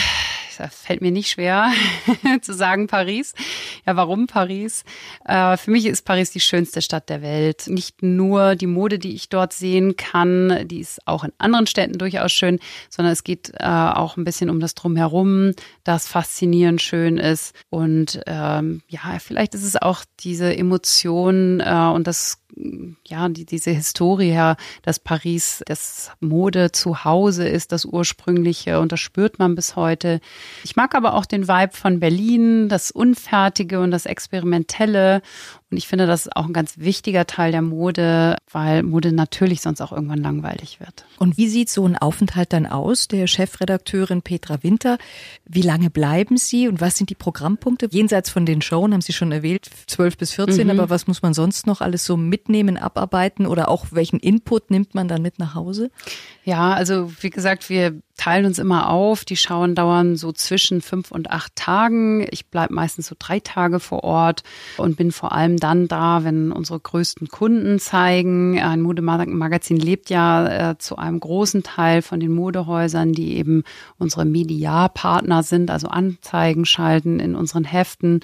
das 0.58 0.74
fällt 0.74 1.02
mir 1.02 1.12
nicht 1.12 1.30
schwer 1.30 1.72
zu 2.42 2.56
sagen 2.56 2.88
Paris. 2.88 3.34
Ja, 3.86 3.96
warum 3.96 4.26
Paris? 4.26 4.84
Äh, 5.24 5.56
für 5.58 5.70
mich 5.70 5.86
ist 5.86 6.06
Paris 6.06 6.32
die 6.32 6.40
schönste 6.40 6.82
Stadt 6.82 7.10
der 7.10 7.22
Welt. 7.22 7.66
Nicht 7.68 8.02
nur 8.02 8.56
die 8.56 8.66
Mode, 8.66 8.98
die 8.98 9.14
ich 9.14 9.30
dort 9.30 9.54
sehen 9.54 9.96
kann, 9.96 10.68
die 10.68 10.80
ist 10.80 11.08
auch 11.08 11.24
in 11.24 11.32
anderen 11.38 11.68
Städten 11.68 12.00
durchaus 12.00 12.32
schön, 12.32 12.60
sondern 12.90 13.14
es 13.14 13.24
geht 13.24 13.54
äh, 13.60 13.64
auch 13.64 14.18
ein 14.18 14.24
bisschen 14.24 14.50
um 14.50 14.60
das 14.60 14.74
Drumherum, 14.74 15.52
das 15.84 16.08
faszinierend 16.08 16.82
schön 16.82 17.20
ist. 17.20 17.54
Und 17.70 18.22
ähm, 18.26 18.82
ja, 18.88 19.20
vielleicht 19.20 19.54
ist 19.54 19.64
es 19.64 19.80
auch 19.80 20.04
diese 20.22 20.56
Emotion 20.56 21.60
äh, 21.60 21.92
und 21.94 22.08
das 22.08 22.43
ja, 23.06 23.30
die, 23.30 23.46
diese 23.46 23.72
Historie 23.72 24.32
her, 24.32 24.58
dass 24.84 25.00
Paris 25.00 25.64
das 25.66 26.12
Mode 26.20 26.72
zu 26.72 27.04
Hause 27.04 27.48
ist, 27.48 27.72
das 27.72 27.86
ursprüngliche 27.86 28.80
und 28.80 28.92
das 28.92 29.00
spürt 29.00 29.40
man 29.40 29.56
bis 29.56 29.76
heute. 29.76 30.20
Ich 30.64 30.76
mag 30.76 30.96
aber 30.96 31.16
auch 31.16 31.26
den 31.26 31.48
Vibe 31.48 31.74
von 31.74 32.00
Berlin, 32.00 32.70
das 32.70 32.92
Unfertige 32.92 33.80
und 33.80 33.92
das 33.92 34.06
Experimentelle 34.06 35.22
und 35.74 35.78
ich 35.78 35.88
finde, 35.88 36.06
das 36.06 36.28
ist 36.28 36.36
auch 36.36 36.46
ein 36.46 36.54
ganz 36.54 36.78
wichtiger 36.78 37.26
Teil 37.26 37.52
der 37.52 37.64
Mode, 37.64 38.38
weil 38.52 38.84
Mode 38.84 39.12
natürlich 39.12 39.62
sonst 39.62 39.82
auch 39.82 39.92
irgendwann 39.92 40.22
langweilig 40.22 40.80
wird. 40.80 41.06
Und 41.18 41.36
wie 41.36 41.48
sieht 41.48 41.68
so 41.68 41.84
ein 41.88 41.98
Aufenthalt 41.98 42.54
dann 42.54 42.68
aus, 42.68 43.08
der 43.08 43.26
Chefredakteurin 43.26 44.22
Petra 44.22 44.62
Winter? 44.62 45.00
Wie 45.46 45.64
lange 45.64 45.90
bleiben 45.90 46.38
Sie 46.38 46.68
und 46.68 46.80
was 46.80 46.96
sind 46.96 47.10
die 47.10 47.16
Programmpunkte? 47.16 47.88
Jenseits 47.90 48.30
von 48.30 48.46
den 48.46 48.62
Showen 48.62 48.94
haben 48.94 49.02
Sie 49.02 49.14
schon 49.14 49.32
erwähnt, 49.32 49.68
12 49.88 50.16
bis 50.16 50.34
14, 50.34 50.68
mhm. 50.68 50.80
aber 50.80 50.92
was 50.92 51.08
muss 51.08 51.24
man 51.24 51.34
sonst 51.34 51.66
noch 51.66 51.82
alles 51.82 52.06
so 52.06 52.18
mitnehmen, 52.18 52.78
abarbeiten 52.78 53.48
oder 53.48 53.68
auch 53.68 53.88
welchen 53.90 54.20
Input 54.20 54.70
nimmt 54.70 54.94
man 54.94 55.08
dann 55.08 55.24
mit 55.24 55.40
nach 55.40 55.56
Hause? 55.56 55.90
Ja, 56.44 56.74
also 56.74 57.12
wie 57.20 57.32
gesagt, 57.32 57.68
wir 57.72 58.00
teilen 58.18 58.46
uns 58.46 58.60
immer 58.60 58.90
auf. 58.90 59.26
Die 59.26 59.38
Schauen 59.38 59.76
dauern 59.76 60.16
so 60.16 60.32
zwischen 60.32 60.82
fünf 60.82 61.12
und 61.12 61.32
acht 61.32 61.56
Tagen. 61.56 62.26
Ich 62.32 62.48
bleibe 62.48 62.74
meistens 62.74 63.08
so 63.08 63.16
drei 63.18 63.40
Tage 63.40 63.80
vor 63.80 64.04
Ort 64.04 64.44
und 64.78 64.98
bin 64.98 65.12
vor 65.12 65.32
allem 65.32 65.58
dann 65.58 65.88
da, 65.88 66.24
wenn 66.24 66.52
unsere 66.52 66.80
größten 66.80 67.28
Kunden 67.30 67.80
zeigen. 67.80 68.60
Ein 68.60 68.82
Modemagazin 68.82 69.78
lebt 69.78 70.10
ja 70.10 70.72
äh, 70.72 70.78
zu 70.78 70.98
einem 70.98 71.20
großen 71.20 71.64
Teil 71.64 72.02
von 72.02 72.20
den 72.20 72.34
Modehäusern, 72.34 73.14
die 73.14 73.36
eben 73.38 73.64
unsere 73.98 74.26
Mediapartner 74.26 75.42
sind, 75.44 75.72
also 75.72 75.88
Anzeigen 75.88 76.66
schalten 76.66 77.20
in 77.20 77.36
unseren 77.36 77.64
Heften. 77.64 78.20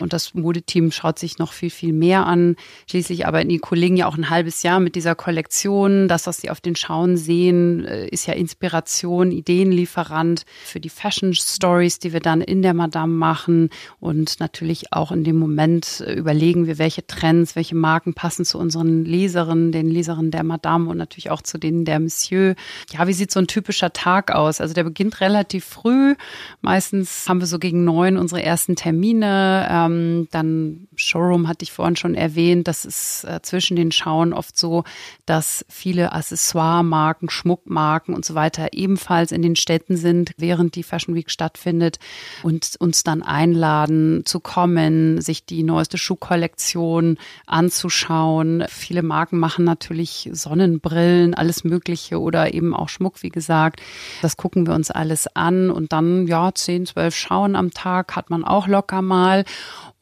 Und 0.00 0.12
das 0.12 0.34
Modeteam 0.34 0.92
schaut 0.92 1.18
sich 1.18 1.38
noch 1.38 1.52
viel, 1.52 1.70
viel 1.70 1.92
mehr 1.92 2.26
an. 2.26 2.56
Schließlich 2.88 3.26
arbeiten 3.26 3.48
die 3.48 3.58
Kollegen 3.58 3.96
ja 3.96 4.06
auch 4.06 4.16
ein 4.16 4.30
halbes 4.30 4.62
Jahr 4.62 4.80
mit 4.80 4.94
dieser 4.94 5.14
Kollektion. 5.14 6.08
Das, 6.08 6.26
was 6.26 6.40
sie 6.40 6.50
auf 6.50 6.60
den 6.60 6.76
Schauen 6.76 7.16
sehen, 7.16 7.84
äh, 7.86 8.06
ist 8.08 8.26
ja 8.26 8.34
Inspiration, 8.34 9.29
Ideenlieferant 9.32 10.44
für 10.64 10.80
die 10.80 10.88
Fashion 10.88 11.34
Stories, 11.34 11.98
die 11.98 12.12
wir 12.12 12.20
dann 12.20 12.40
in 12.40 12.62
der 12.62 12.74
Madame 12.74 13.12
machen. 13.12 13.70
Und 13.98 14.40
natürlich 14.40 14.92
auch 14.92 15.12
in 15.12 15.24
dem 15.24 15.38
Moment 15.38 16.00
äh, 16.00 16.14
überlegen 16.14 16.66
wir, 16.66 16.78
welche 16.78 17.06
Trends, 17.06 17.56
welche 17.56 17.76
Marken 17.76 18.14
passen 18.14 18.44
zu 18.44 18.58
unseren 18.58 19.04
Leserinnen, 19.04 19.72
den 19.72 19.88
Leserinnen 19.88 20.30
der 20.30 20.44
Madame 20.44 20.88
und 20.90 20.96
natürlich 20.96 21.30
auch 21.30 21.42
zu 21.42 21.58
denen 21.58 21.84
der 21.84 22.00
Monsieur. 22.00 22.54
Ja, 22.92 23.06
wie 23.06 23.12
sieht 23.12 23.30
so 23.30 23.40
ein 23.40 23.46
typischer 23.46 23.92
Tag 23.92 24.32
aus? 24.32 24.60
Also 24.60 24.74
der 24.74 24.84
beginnt 24.84 25.20
relativ 25.20 25.64
früh. 25.64 26.14
Meistens 26.60 27.28
haben 27.28 27.40
wir 27.40 27.46
so 27.46 27.58
gegen 27.58 27.84
neun 27.84 28.16
unsere 28.16 28.42
ersten 28.42 28.76
Termine. 28.76 29.68
Ähm, 29.70 30.28
dann 30.30 30.88
Showroom 30.96 31.48
hatte 31.48 31.62
ich 31.62 31.72
vorhin 31.72 31.96
schon 31.96 32.14
erwähnt. 32.14 32.68
Das 32.68 32.84
ist 32.84 33.24
äh, 33.24 33.40
zwischen 33.42 33.76
den 33.76 33.92
Schauen 33.92 34.32
oft 34.32 34.58
so, 34.58 34.84
dass 35.26 35.64
viele 35.68 36.12
Accessoire-Marken, 36.12 37.30
Schmuckmarken 37.30 38.14
und 38.14 38.24
so 38.24 38.34
weiter 38.34 38.68
ebenfalls 38.72 39.19
in 39.32 39.42
den 39.42 39.56
Städten 39.56 39.96
sind, 39.96 40.32
während 40.36 40.74
die 40.74 40.82
Fashion 40.82 41.14
Week 41.14 41.30
stattfindet 41.30 41.98
und 42.42 42.76
uns 42.78 43.02
dann 43.02 43.22
einladen 43.22 44.22
zu 44.24 44.40
kommen, 44.40 45.20
sich 45.20 45.44
die 45.44 45.62
neueste 45.62 45.98
Schuhkollektion 45.98 46.40
Kollektion 46.40 47.18
anzuschauen. 47.46 48.64
Viele 48.68 49.02
Marken 49.02 49.38
machen 49.38 49.64
natürlich 49.64 50.30
Sonnenbrillen, 50.32 51.34
alles 51.34 51.64
Mögliche 51.64 52.20
oder 52.20 52.54
eben 52.54 52.74
auch 52.74 52.88
Schmuck, 52.88 53.22
wie 53.22 53.28
gesagt. 53.28 53.80
Das 54.22 54.36
gucken 54.36 54.66
wir 54.66 54.74
uns 54.74 54.90
alles 54.90 55.26
an 55.34 55.70
und 55.70 55.92
dann, 55.92 56.26
ja, 56.26 56.52
10, 56.54 56.86
12 56.86 57.14
Schauen 57.14 57.56
am 57.56 57.72
Tag 57.72 58.16
hat 58.16 58.30
man 58.30 58.44
auch 58.44 58.68
locker 58.68 59.02
mal. 59.02 59.44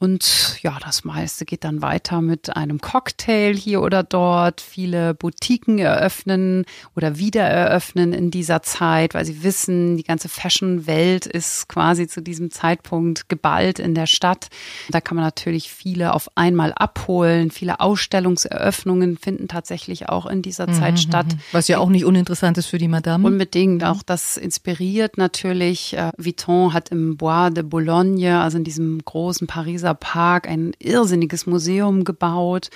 Und 0.00 0.58
ja, 0.62 0.78
das 0.80 1.02
meiste 1.02 1.44
geht 1.44 1.64
dann 1.64 1.82
weiter 1.82 2.20
mit 2.20 2.54
einem 2.56 2.80
Cocktail 2.80 3.54
hier 3.54 3.82
oder 3.82 4.04
dort. 4.04 4.60
Viele 4.60 5.12
Boutiquen 5.12 5.80
eröffnen 5.80 6.66
oder 6.94 7.18
wieder 7.18 7.42
eröffnen 7.42 8.12
in 8.12 8.30
dieser 8.30 8.62
Zeit, 8.62 9.14
weil 9.14 9.24
sie 9.24 9.42
wissen, 9.42 9.96
die 9.96 10.04
ganze 10.04 10.28
Fashion-Welt 10.28 11.26
ist 11.26 11.68
quasi 11.68 12.06
zu 12.06 12.22
diesem 12.22 12.52
Zeitpunkt 12.52 13.28
geballt 13.28 13.80
in 13.80 13.96
der 13.96 14.06
Stadt. 14.06 14.48
Da 14.88 15.00
kann 15.00 15.16
man 15.16 15.24
natürlich 15.24 15.72
viele 15.72 16.14
auf 16.14 16.30
einmal 16.36 16.72
abholen. 16.74 17.50
Viele 17.50 17.80
Ausstellungseröffnungen 17.80 19.18
finden 19.18 19.48
tatsächlich 19.48 20.08
auch 20.08 20.26
in 20.26 20.42
dieser 20.42 20.68
Zeit 20.68 20.92
mhm, 20.92 20.98
statt. 20.98 21.26
Mhm. 21.26 21.40
Was 21.50 21.66
ja 21.66 21.78
auch 21.78 21.88
nicht 21.88 22.04
uninteressant 22.04 22.56
ist 22.56 22.66
für 22.66 22.78
die 22.78 22.86
Madame. 22.86 23.26
Unbedingt. 23.26 23.82
Auch 23.82 24.04
das 24.04 24.36
inspiriert 24.36 25.18
natürlich. 25.18 25.96
Äh, 25.96 26.12
Vuitton 26.16 26.72
hat 26.72 26.90
im 26.90 27.16
Bois 27.16 27.50
de 27.50 27.64
Boulogne, 27.64 28.40
also 28.40 28.58
in 28.58 28.64
diesem 28.64 29.04
großen 29.04 29.48
Pariser 29.48 29.87
Pariser 29.88 29.94
Park 29.94 30.48
ein 30.48 30.72
irrsinniges 30.78 31.46
Museum 31.46 32.04
gebaut. 32.04 32.70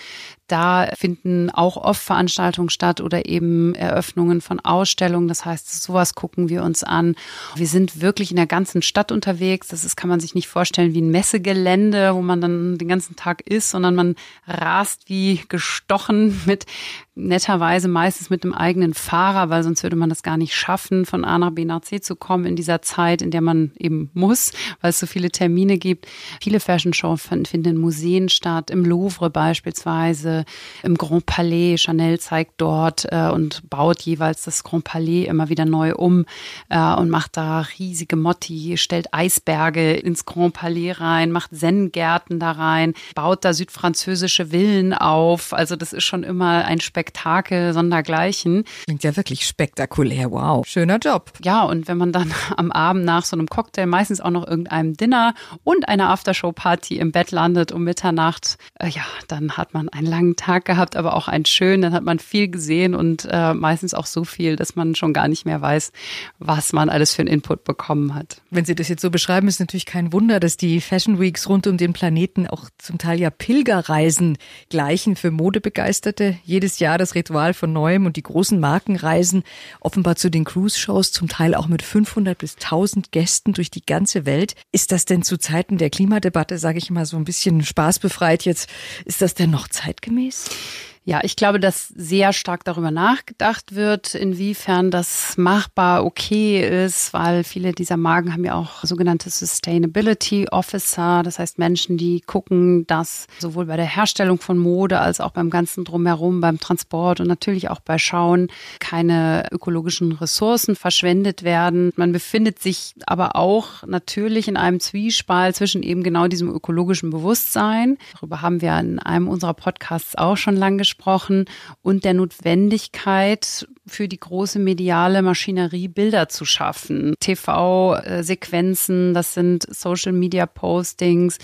Da 0.52 0.90
finden 0.98 1.48
auch 1.48 1.78
oft 1.78 2.02
Veranstaltungen 2.02 2.68
statt 2.68 3.00
oder 3.00 3.24
eben 3.24 3.74
Eröffnungen 3.74 4.42
von 4.42 4.60
Ausstellungen. 4.60 5.26
Das 5.26 5.46
heißt, 5.46 5.82
sowas 5.82 6.14
gucken 6.14 6.50
wir 6.50 6.62
uns 6.62 6.84
an. 6.84 7.14
Wir 7.56 7.66
sind 7.66 8.02
wirklich 8.02 8.32
in 8.32 8.36
der 8.36 8.46
ganzen 8.46 8.82
Stadt 8.82 9.12
unterwegs. 9.12 9.68
Das 9.68 9.82
ist, 9.82 9.96
kann 9.96 10.10
man 10.10 10.20
sich 10.20 10.34
nicht 10.34 10.48
vorstellen 10.48 10.92
wie 10.92 11.00
ein 11.00 11.10
Messegelände, 11.10 12.14
wo 12.14 12.20
man 12.20 12.42
dann 12.42 12.76
den 12.76 12.88
ganzen 12.88 13.16
Tag 13.16 13.40
ist, 13.48 13.70
sondern 13.70 13.94
man 13.94 14.14
rast 14.46 15.08
wie 15.08 15.40
gestochen 15.48 16.38
mit 16.44 16.66
netterweise 17.14 17.88
meistens 17.88 18.30
mit 18.30 18.42
einem 18.42 18.54
eigenen 18.54 18.94
Fahrer, 18.94 19.50
weil 19.50 19.62
sonst 19.62 19.82
würde 19.82 19.96
man 19.96 20.08
das 20.08 20.22
gar 20.22 20.36
nicht 20.36 20.54
schaffen, 20.54 21.04
von 21.04 21.24
A 21.24 21.38
nach 21.38 21.50
B 21.50 21.64
nach 21.64 21.82
C 21.82 22.00
zu 22.00 22.16
kommen 22.16 22.46
in 22.46 22.56
dieser 22.56 22.80
Zeit, 22.80 23.20
in 23.20 23.30
der 23.30 23.42
man 23.42 23.72
eben 23.78 24.10
muss, 24.14 24.52
weil 24.80 24.90
es 24.90 24.98
so 24.98 25.06
viele 25.06 25.30
Termine 25.30 25.76
gibt. 25.76 26.06
Viele 26.40 26.60
Fashion 26.60 26.94
Shows 26.94 27.22
finden 27.26 27.68
in 27.68 27.76
Museen 27.76 28.28
statt, 28.28 28.70
im 28.70 28.84
Louvre 28.84 29.28
beispielsweise, 29.28 30.41
im 30.82 30.96
Grand 30.96 31.26
Palais. 31.26 31.78
Chanel 31.78 32.18
zeigt 32.18 32.54
dort 32.58 33.06
äh, 33.10 33.28
und 33.28 33.68
baut 33.68 34.02
jeweils 34.02 34.42
das 34.42 34.64
Grand 34.64 34.84
Palais 34.84 35.24
immer 35.24 35.48
wieder 35.48 35.64
neu 35.64 35.94
um 35.94 36.24
äh, 36.68 36.94
und 36.94 37.10
macht 37.10 37.36
da 37.36 37.66
riesige 37.78 38.16
Motti, 38.16 38.76
stellt 38.76 39.12
Eisberge 39.12 39.94
ins 39.94 40.24
Grand 40.24 40.54
Palais 40.54 40.92
rein, 40.92 41.32
macht 41.32 41.54
Zen-Gärten 41.54 42.38
da 42.38 42.52
rein, 42.52 42.94
baut 43.14 43.44
da 43.44 43.52
südfranzösische 43.52 44.46
Villen 44.46 44.94
auf. 44.94 45.52
Also 45.52 45.76
das 45.76 45.92
ist 45.92 46.04
schon 46.04 46.22
immer 46.22 46.64
ein 46.64 46.80
Spektakel 46.80 47.02
Spektakel 47.12 47.72
sondergleichen. 47.72 48.64
Klingt 48.84 49.04
ja 49.04 49.16
wirklich 49.16 49.46
spektakulär. 49.46 50.30
Wow. 50.30 50.66
Schöner 50.66 50.98
Job. 50.98 51.32
Ja, 51.42 51.62
und 51.62 51.88
wenn 51.88 51.98
man 51.98 52.12
dann 52.12 52.32
am 52.56 52.70
Abend 52.70 53.04
nach 53.04 53.24
so 53.24 53.36
einem 53.36 53.46
Cocktail, 53.48 53.86
meistens 53.86 54.20
auch 54.20 54.30
noch 54.30 54.46
irgendeinem 54.46 54.94
Dinner 54.94 55.34
und 55.64 55.88
einer 55.88 56.10
Aftershow-Party 56.10 56.98
im 56.98 57.12
Bett 57.12 57.30
landet 57.30 57.72
um 57.72 57.84
Mitternacht, 57.84 58.56
äh, 58.78 58.88
ja, 58.88 59.02
dann 59.28 59.56
hat 59.56 59.74
man 59.74 59.88
einen 59.88 60.06
langen 60.06 60.31
Tag 60.36 60.64
gehabt, 60.64 60.96
aber 60.96 61.14
auch 61.14 61.28
einen 61.28 61.44
schönen. 61.44 61.82
Dann 61.82 61.92
hat 61.92 62.04
man 62.04 62.18
viel 62.18 62.48
gesehen 62.48 62.94
und 62.94 63.26
äh, 63.30 63.54
meistens 63.54 63.94
auch 63.94 64.06
so 64.06 64.24
viel, 64.24 64.56
dass 64.56 64.76
man 64.76 64.94
schon 64.94 65.12
gar 65.12 65.28
nicht 65.28 65.44
mehr 65.44 65.60
weiß, 65.60 65.92
was 66.38 66.72
man 66.72 66.88
alles 66.88 67.14
für 67.14 67.22
einen 67.22 67.28
Input 67.28 67.64
bekommen 67.64 68.14
hat. 68.14 68.40
Wenn 68.50 68.64
Sie 68.64 68.74
das 68.74 68.88
jetzt 68.88 69.02
so 69.02 69.10
beschreiben, 69.10 69.48
ist 69.48 69.60
natürlich 69.60 69.86
kein 69.86 70.12
Wunder, 70.12 70.40
dass 70.40 70.56
die 70.56 70.80
Fashion 70.80 71.20
Weeks 71.20 71.48
rund 71.48 71.66
um 71.66 71.76
den 71.76 71.92
Planeten 71.92 72.46
auch 72.46 72.68
zum 72.78 72.98
Teil 72.98 73.20
ja 73.20 73.30
Pilgerreisen 73.30 74.38
gleichen 74.68 75.16
für 75.16 75.30
Modebegeisterte. 75.30 76.36
Jedes 76.44 76.78
Jahr 76.78 76.98
das 76.98 77.14
Ritual 77.14 77.54
von 77.54 77.72
Neuem 77.72 78.06
und 78.06 78.16
die 78.16 78.22
großen 78.22 78.58
Markenreisen 78.58 79.42
offenbar 79.80 80.16
zu 80.16 80.30
den 80.30 80.44
Cruise-Shows, 80.44 81.12
zum 81.12 81.28
Teil 81.28 81.54
auch 81.54 81.68
mit 81.68 81.82
500 81.82 82.36
bis 82.38 82.56
1000 82.56 83.12
Gästen 83.12 83.52
durch 83.52 83.70
die 83.70 83.84
ganze 83.84 84.26
Welt. 84.26 84.54
Ist 84.72 84.92
das 84.92 85.04
denn 85.04 85.22
zu 85.22 85.38
Zeiten 85.38 85.78
der 85.78 85.90
Klimadebatte, 85.90 86.58
sage 86.58 86.78
ich 86.78 86.90
mal 86.90 87.06
so 87.06 87.16
ein 87.16 87.24
bisschen 87.24 87.62
spaßbefreit 87.62 88.44
jetzt, 88.44 88.68
ist 89.04 89.22
das 89.22 89.34
denn 89.34 89.50
noch 89.50 89.68
alchemist 90.12 90.91
Ja, 91.04 91.18
ich 91.24 91.34
glaube, 91.34 91.58
dass 91.58 91.88
sehr 91.88 92.32
stark 92.32 92.62
darüber 92.62 92.92
nachgedacht 92.92 93.74
wird, 93.74 94.14
inwiefern 94.14 94.92
das 94.92 95.36
machbar 95.36 96.04
okay 96.04 96.84
ist, 96.84 97.12
weil 97.12 97.42
viele 97.42 97.72
dieser 97.72 97.96
Marken 97.96 98.32
haben 98.32 98.44
ja 98.44 98.54
auch 98.54 98.84
sogenannte 98.84 99.28
Sustainability 99.28 100.46
Officer, 100.50 101.24
das 101.24 101.40
heißt 101.40 101.58
Menschen, 101.58 101.96
die 101.96 102.20
gucken, 102.20 102.86
dass 102.86 103.26
sowohl 103.40 103.66
bei 103.66 103.76
der 103.76 103.86
Herstellung 103.86 104.38
von 104.38 104.58
Mode 104.58 105.00
als 105.00 105.20
auch 105.20 105.32
beim 105.32 105.50
ganzen 105.50 105.84
Drumherum, 105.84 106.40
beim 106.40 106.60
Transport 106.60 107.18
und 107.18 107.26
natürlich 107.26 107.68
auch 107.68 107.80
bei 107.80 107.98
Schauen 107.98 108.46
keine 108.78 109.48
ökologischen 109.50 110.12
Ressourcen 110.12 110.76
verschwendet 110.76 111.42
werden. 111.42 111.92
Man 111.96 112.12
befindet 112.12 112.60
sich 112.60 112.94
aber 113.06 113.34
auch 113.34 113.82
natürlich 113.88 114.46
in 114.46 114.56
einem 114.56 114.78
Zwiespalt 114.78 115.56
zwischen 115.56 115.82
eben 115.82 116.04
genau 116.04 116.28
diesem 116.28 116.48
ökologischen 116.48 117.10
Bewusstsein. 117.10 117.98
Darüber 118.14 118.40
haben 118.40 118.62
wir 118.62 118.78
in 118.78 119.00
einem 119.00 119.26
unserer 119.26 119.54
Podcasts 119.54 120.16
auch 120.16 120.36
schon 120.36 120.54
lange 120.56 120.76
gesprochen 120.76 120.91
angesprochen 120.92 121.46
und 121.82 122.04
der 122.04 122.14
Notwendigkeit 122.14 123.66
für 123.86 124.06
die 124.06 124.18
große 124.18 124.58
mediale 124.58 125.22
Maschinerie 125.22 125.88
Bilder 125.88 126.28
zu 126.28 126.44
schaffen. 126.44 127.14
TV-Sequenzen, 127.18 129.12
das 129.12 129.34
sind 129.34 129.66
Social-Media-Postings, 129.68 131.38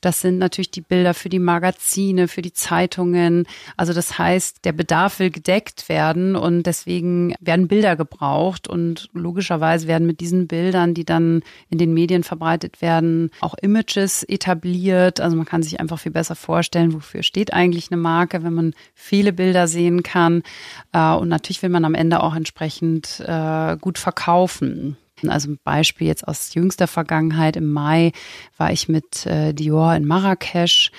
das 0.00 0.20
sind 0.20 0.38
natürlich 0.38 0.72
die 0.72 0.80
Bilder 0.80 1.14
für 1.14 1.28
die 1.28 1.38
Magazine, 1.38 2.26
für 2.26 2.42
die 2.42 2.52
Zeitungen. 2.52 3.46
Also 3.76 3.92
das 3.92 4.18
heißt, 4.18 4.64
der 4.64 4.72
Bedarf 4.72 5.20
will 5.20 5.30
gedeckt 5.30 5.88
werden 5.88 6.34
und 6.34 6.64
deswegen 6.64 7.34
werden 7.40 7.68
Bilder 7.68 7.94
gebraucht 7.94 8.66
und 8.66 9.08
logischerweise 9.12 9.86
werden 9.86 10.06
mit 10.06 10.20
diesen 10.20 10.48
Bildern, 10.48 10.92
die 10.92 11.04
dann 11.04 11.42
in 11.70 11.78
den 11.78 11.94
Medien 11.94 12.24
verbreitet 12.24 12.82
werden, 12.82 13.30
auch 13.40 13.54
Images 13.54 14.24
etabliert. 14.24 15.20
Also 15.20 15.36
man 15.36 15.46
kann 15.46 15.62
sich 15.62 15.78
einfach 15.78 16.00
viel 16.00 16.12
besser 16.12 16.34
vorstellen, 16.34 16.92
wofür 16.94 17.22
steht 17.22 17.52
eigentlich 17.52 17.92
eine 17.92 18.00
Marke, 18.00 18.42
wenn 18.42 18.54
man 18.54 18.74
viele 18.94 19.32
Bilder 19.32 19.68
sehen 19.68 20.02
kann. 20.02 20.42
Äh, 20.92 21.12
und 21.12 21.28
natürlich 21.28 21.62
will 21.62 21.70
man 21.70 21.84
am 21.84 21.94
Ende 21.94 22.22
auch 22.22 22.34
entsprechend 22.34 23.20
äh, 23.20 23.76
gut 23.80 23.98
verkaufen. 23.98 24.96
Also 25.26 25.50
ein 25.50 25.58
Beispiel 25.64 26.06
jetzt 26.06 26.28
aus 26.28 26.52
jüngster 26.54 26.86
Vergangenheit. 26.86 27.56
Im 27.56 27.72
Mai 27.72 28.12
war 28.56 28.72
ich 28.72 28.88
mit 28.88 29.24
äh, 29.26 29.54
Dior 29.54 29.94
in 29.94 30.06
Marrakesch. 30.06 30.90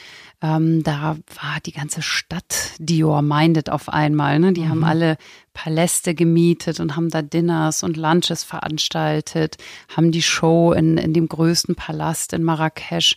Ähm, 0.41 0.83
da 0.83 1.17
war 1.41 1.59
die 1.65 1.71
ganze 1.71 2.01
Stadt 2.01 2.73
Dior 2.79 3.21
minded 3.21 3.69
auf 3.69 3.89
einmal. 3.89 4.39
Ne? 4.39 4.53
Die 4.53 4.61
mhm. 4.61 4.69
haben 4.69 4.83
alle 4.83 5.17
Paläste 5.57 6.13
gemietet 6.13 6.79
und 6.79 6.95
haben 6.95 7.09
da 7.09 7.23
Dinners 7.23 7.81
und 7.81 7.97
Lunches 7.97 8.43
veranstaltet, 8.43 9.57
haben 9.95 10.11
die 10.11 10.21
Show 10.21 10.71
in, 10.71 10.99
in 10.99 11.13
dem 11.13 11.27
größten 11.27 11.73
Palast 11.73 12.33
in 12.33 12.43
Marrakesch. 12.43 13.15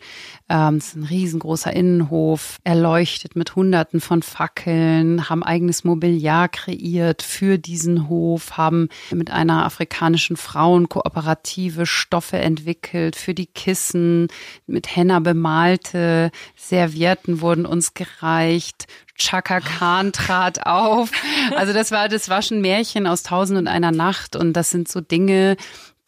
Ähm, 0.49 0.79
das 0.79 0.89
ist 0.89 0.97
ein 0.97 1.05
riesengroßer 1.05 1.71
Innenhof, 1.71 2.57
erleuchtet 2.65 3.37
mit 3.37 3.57
Hunderten 3.57 4.01
von 4.01 4.23
Fackeln, 4.23 5.29
haben 5.29 5.43
eigenes 5.43 5.85
Mobiliar 5.85 6.49
kreiert 6.49 7.21
für 7.21 7.59
diesen 7.59 8.09
Hof, 8.09 8.57
haben 8.57 8.89
mit 9.11 9.31
einer 9.31 9.67
afrikanischen 9.67 10.39
Frauenkooperative 10.39 11.85
Stoffe 11.85 12.39
entwickelt 12.39 13.17
für 13.17 13.35
die 13.35 13.49
Kissen, 13.49 14.29
mit 14.67 14.97
Henna 14.97 15.21
bemalte 15.21 16.31
Servietten 16.57 17.43
wurden 17.43 17.67
uns 17.67 17.93
gereicht, 17.93 18.87
Chaka 19.21 19.61
Khan 19.61 20.13
trat 20.13 20.67
auf. 20.67 21.11
Also 21.55 21.73
das 21.73 21.93
war, 21.93 22.09
das 22.09 22.29
war 22.29 22.41
Märchen 22.51 23.07
aus 23.07 23.23
Tausend 23.23 23.59
und 23.59 23.69
einer 23.69 23.93
Nacht 23.93 24.35
und 24.35 24.55
das 24.55 24.71
sind 24.71 24.89
so 24.89 25.01
Dinge, 25.01 25.57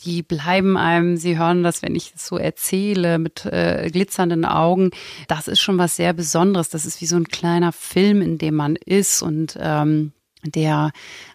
die 0.04 0.22
bleiben 0.22 0.76
einem, 0.76 1.16
Sie 1.16 1.38
hören 1.38 1.62
das, 1.62 1.82
wenn 1.82 1.94
ich 1.94 2.12
es 2.16 2.26
so 2.26 2.36
erzähle, 2.36 3.18
mit 3.18 3.44
äh, 3.46 3.88
glitzernden 3.92 4.44
Augen. 4.44 4.90
Das 5.28 5.46
ist 5.46 5.60
schon 5.60 5.78
was 5.78 5.96
sehr 5.96 6.12
Besonderes. 6.12 6.70
Das 6.70 6.86
ist 6.86 7.00
wie 7.00 7.06
so 7.06 7.16
ein 7.16 7.28
kleiner 7.28 7.72
Film, 7.72 8.20
in 8.20 8.38
dem 8.38 8.54
man 8.56 8.76
ist 8.76 9.22
und 9.22 9.56
ähm, 9.60 10.12
der 10.44 10.90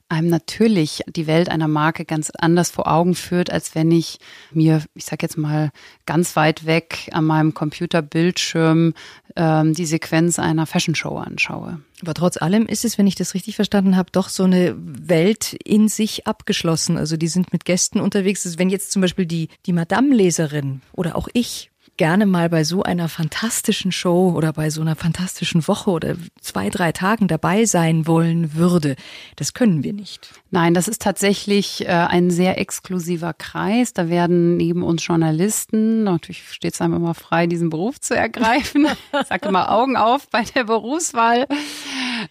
einem 0.10 0.30
natürlich 0.30 1.02
die 1.08 1.28
Welt 1.28 1.50
einer 1.50 1.68
Marke 1.68 2.06
ganz 2.06 2.32
anders 2.38 2.72
vor 2.72 2.88
Augen 2.88 3.16
führt, 3.16 3.52
als 3.52 3.76
wenn 3.76 3.92
ich 3.92 4.20
mir, 4.52 4.84
ich 4.94 5.06
sag 5.06 5.22
jetzt 5.22 5.38
mal, 5.38 5.72
ganz 6.06 6.36
weit 6.36 6.66
weg 6.66 7.10
an 7.12 7.26
meinem 7.26 7.54
Computerbildschirm 7.54 8.94
ähm, 9.36 9.74
die 9.74 9.86
Sequenz 9.86 10.40
einer 10.40 10.66
Fashion 10.66 10.96
Show 10.96 11.18
anschaue. 11.18 11.82
Aber 12.02 12.14
trotz 12.14 12.38
allem 12.38 12.68
ist 12.68 12.86
es, 12.86 12.98
wenn 12.98 13.08
ich 13.08 13.16
das 13.16 13.34
richtig 13.34 13.56
verstanden 13.56 13.98
habe, 13.98 14.12
doch 14.12 14.30
so 14.30 14.44
eine 14.44 14.76
Welt 14.78 15.54
in 15.64 15.88
sich 15.90 16.28
abgeschlossen. 16.28 16.98
Also 16.98 17.18
die 17.18 17.28
sind 17.28 17.52
mit 17.52 17.66
Gästen 17.66 18.00
unterwegs. 18.00 18.46
Also 18.46 18.60
wenn 18.60 18.70
jetzt 18.70 18.92
zum 18.92 19.02
Beispiel 19.02 19.26
die, 19.26 19.50
die 19.66 19.74
Madame-Leserin 19.74 20.82
oder 20.94 21.16
auch 21.16 21.28
ich 21.34 21.72
gerne 21.98 22.26
mal 22.26 22.50
bei 22.50 22.64
so 22.64 22.84
einer 22.84 23.10
fantastischen 23.10 23.92
Show 23.92 24.34
oder 24.36 24.54
bei 24.54 24.70
so 24.70 24.82
einer 24.82 24.96
fantastischen 24.96 25.68
Woche 25.68 25.90
oder 25.90 26.16
zwei, 26.40 26.70
drei 26.70 26.92
Tagen 26.92 27.28
dabei 27.28 27.66
sein 27.66 28.08
wollen 28.08 28.54
würde. 28.54 28.96
Das 29.36 29.54
können 29.54 29.84
wir 29.84 29.94
nicht. 29.94 30.30
Nein, 30.52 30.74
das 30.74 30.88
ist 30.88 31.02
tatsächlich 31.02 31.86
äh, 31.86 31.90
ein 31.90 32.30
sehr 32.32 32.60
exklusiver 32.60 33.34
Kreis. 33.34 33.94
Da 33.94 34.10
werden 34.10 34.58
neben 34.58 34.84
uns 34.84 35.06
Journalisten, 35.06 36.04
natürlich 36.04 36.50
steht 36.52 36.76
es 36.76 36.82
einem 36.82 36.94
immer 36.94 37.14
frei, 37.14 37.48
diesen 37.48 37.70
Beruf 37.70 38.00
zu 38.00 38.16
ergreifen. 38.16 38.88
Ich 39.20 39.28
sage 39.28 39.50
immer 39.50 39.72
Augen 39.72 39.98
auf 39.98 40.30
bei 40.30 40.44
der 40.44 40.64
Berufswahl. 40.66 41.48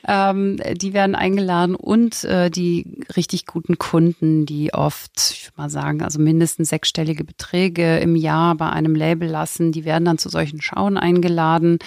Ähm, 0.06 0.58
die 0.74 0.92
werden 0.92 1.14
eingeladen 1.14 1.74
und 1.74 2.24
äh, 2.24 2.50
die 2.50 3.04
richtig 3.16 3.46
guten 3.46 3.78
Kunden, 3.78 4.46
die 4.46 4.72
oft, 4.72 5.32
ich 5.32 5.46
würde 5.46 5.62
mal 5.62 5.70
sagen, 5.70 6.02
also 6.02 6.20
mindestens 6.20 6.68
sechsstellige 6.68 7.24
Beträge 7.24 7.98
im 7.98 8.16
Jahr 8.16 8.54
bei 8.54 8.70
einem 8.70 8.94
Label 8.94 9.28
lassen, 9.28 9.72
die 9.72 9.84
werden 9.84 10.04
dann 10.04 10.18
zu 10.18 10.28
solchen 10.28 10.60
Schauen 10.60 10.96
eingeladen. 10.96 11.78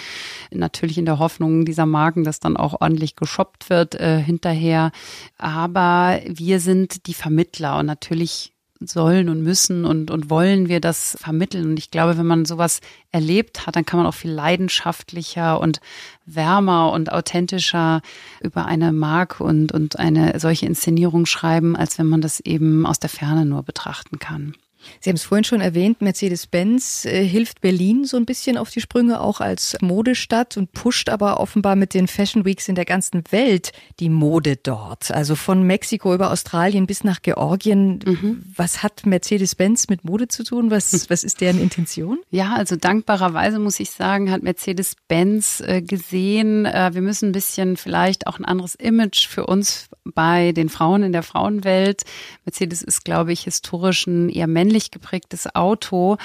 Natürlich 0.50 0.98
in 0.98 1.04
der 1.04 1.18
Hoffnung 1.18 1.64
dieser 1.64 1.86
Marken, 1.86 2.24
dass 2.24 2.40
dann 2.40 2.56
auch 2.56 2.80
ordentlich 2.80 3.16
geshoppt 3.16 3.70
wird 3.70 3.94
äh, 3.94 4.18
hinterher. 4.20 4.92
Aber 5.38 6.20
wir 6.26 6.60
sind 6.60 7.06
die 7.06 7.14
Vermittler 7.14 7.78
und 7.78 7.86
natürlich 7.86 8.52
sollen 8.80 9.28
und 9.28 9.42
müssen 9.42 9.84
und, 9.84 10.10
und 10.10 10.30
wollen 10.30 10.68
wir 10.68 10.80
das 10.80 11.16
vermitteln. 11.20 11.70
Und 11.70 11.78
ich 11.78 11.90
glaube, 11.90 12.16
wenn 12.16 12.26
man 12.26 12.44
sowas 12.44 12.80
erlebt 13.12 13.66
hat, 13.66 13.76
dann 13.76 13.84
kann 13.84 13.98
man 13.98 14.06
auch 14.06 14.14
viel 14.14 14.30
leidenschaftlicher 14.30 15.60
und 15.60 15.80
wärmer 16.24 16.92
und 16.92 17.12
authentischer 17.12 18.00
über 18.40 18.66
eine 18.66 18.92
Marke 18.92 19.44
und, 19.44 19.72
und 19.72 19.98
eine 19.98 20.38
solche 20.40 20.66
Inszenierung 20.66 21.26
schreiben, 21.26 21.76
als 21.76 21.98
wenn 21.98 22.06
man 22.06 22.20
das 22.20 22.40
eben 22.40 22.86
aus 22.86 22.98
der 22.98 23.10
Ferne 23.10 23.44
nur 23.44 23.62
betrachten 23.62 24.18
kann. 24.18 24.54
Sie 25.00 25.10
haben 25.10 25.16
es 25.16 25.24
vorhin 25.24 25.44
schon 25.44 25.60
erwähnt, 25.60 26.00
Mercedes-Benz 26.00 27.04
äh, 27.04 27.24
hilft 27.24 27.60
Berlin 27.60 28.04
so 28.04 28.16
ein 28.16 28.26
bisschen 28.26 28.56
auf 28.56 28.70
die 28.70 28.80
Sprünge, 28.80 29.20
auch 29.20 29.40
als 29.40 29.76
Modestadt 29.80 30.56
und 30.56 30.72
pusht 30.72 31.08
aber 31.08 31.40
offenbar 31.40 31.76
mit 31.76 31.94
den 31.94 32.08
Fashion 32.08 32.44
Weeks 32.44 32.68
in 32.68 32.74
der 32.74 32.84
ganzen 32.84 33.22
Welt 33.30 33.72
die 33.98 34.08
Mode 34.08 34.56
dort. 34.56 35.10
Also 35.10 35.34
von 35.34 35.62
Mexiko 35.62 36.14
über 36.14 36.30
Australien 36.30 36.86
bis 36.86 37.04
nach 37.04 37.22
Georgien. 37.22 38.00
Mhm. 38.04 38.42
Was 38.56 38.82
hat 38.82 39.06
Mercedes-Benz 39.06 39.88
mit 39.88 40.04
Mode 40.04 40.28
zu 40.28 40.44
tun? 40.44 40.70
Was, 40.70 41.08
was 41.10 41.24
ist 41.24 41.40
deren 41.40 41.60
Intention? 41.60 42.18
Ja, 42.30 42.54
also 42.54 42.76
dankbarerweise 42.76 43.58
muss 43.58 43.80
ich 43.80 43.90
sagen, 43.90 44.30
hat 44.30 44.42
Mercedes-Benz 44.42 45.60
äh, 45.60 45.82
gesehen, 45.82 46.66
äh, 46.66 46.90
wir 46.92 47.02
müssen 47.02 47.30
ein 47.30 47.32
bisschen 47.32 47.76
vielleicht 47.76 48.26
auch 48.26 48.38
ein 48.38 48.44
anderes 48.44 48.74
Image 48.74 49.26
für 49.26 49.46
uns 49.46 49.88
bei 50.04 50.52
den 50.52 50.68
Frauen 50.68 51.02
in 51.02 51.12
der 51.12 51.22
Frauenwelt. 51.22 52.02
Mercedes 52.44 52.82
ist, 52.82 53.04
glaube 53.04 53.32
ich, 53.32 53.42
historisch 53.42 54.06
ein 54.06 54.28
eher 54.28 54.46
männlich 54.70 54.92
geprägtes 54.92 55.52
Auto. 55.54 56.16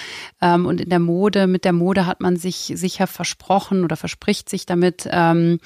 Ähm, 0.42 0.66
und 0.66 0.80
in 0.80 0.90
der 0.90 1.00
Mode, 1.00 1.48
mit 1.48 1.66
der 1.66 1.74
Mode 1.74 2.06
hat 2.06 2.22
man 2.22 2.38
sich 2.38 2.72
sicher 2.76 3.08
versprochen 3.08 3.84
oder 3.84 3.98
verspricht 3.98 4.50
sich 4.50 4.66
damit, 4.66 5.08
ähm, 5.12 5.60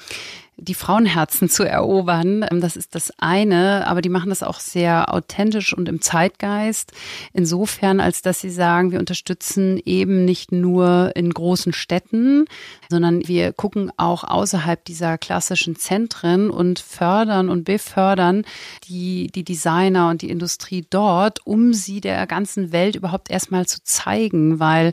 die 0.60 0.74
Frauenherzen 0.74 1.48
zu 1.48 1.64
erobern. 1.64 2.44
Ähm, 2.50 2.60
das 2.60 2.76
ist 2.76 2.94
das 2.94 3.12
eine, 3.18 3.86
aber 3.86 4.02
die 4.02 4.08
machen 4.08 4.28
das 4.28 4.42
auch 4.42 4.60
sehr 4.60 5.12
authentisch 5.12 5.72
und 5.72 5.88
im 5.88 6.00
Zeitgeist. 6.00 6.92
Insofern, 7.32 8.00
als 8.00 8.22
dass 8.22 8.40
sie 8.40 8.50
sagen, 8.50 8.92
wir 8.92 8.98
unterstützen 8.98 9.80
eben 9.84 10.24
nicht 10.24 10.52
nur 10.52 11.12
in 11.14 11.30
großen 11.32 11.72
Städten, 11.72 12.44
sondern 12.88 13.26
wir 13.26 13.52
gucken 13.52 13.90
auch 13.96 14.24
außerhalb 14.24 14.84
dieser 14.84 15.18
klassischen 15.18 15.76
Zentren 15.76 16.50
und 16.50 16.78
fördern 16.78 17.48
und 17.48 17.64
befördern 17.64 18.44
die, 18.88 19.28
die 19.34 19.44
Designer 19.44 20.10
und 20.10 20.22
die 20.22 20.30
Industrie 20.30 20.86
dort, 20.88 21.46
um 21.46 21.72
sie 21.72 22.00
der 22.00 22.26
ganzen 22.26 22.72
Welt 22.72 22.96
überhaupt 22.96 23.30
erstmal 23.30 23.66
zu 23.66 23.82
zeigen, 23.82 24.60
weil 24.60 24.92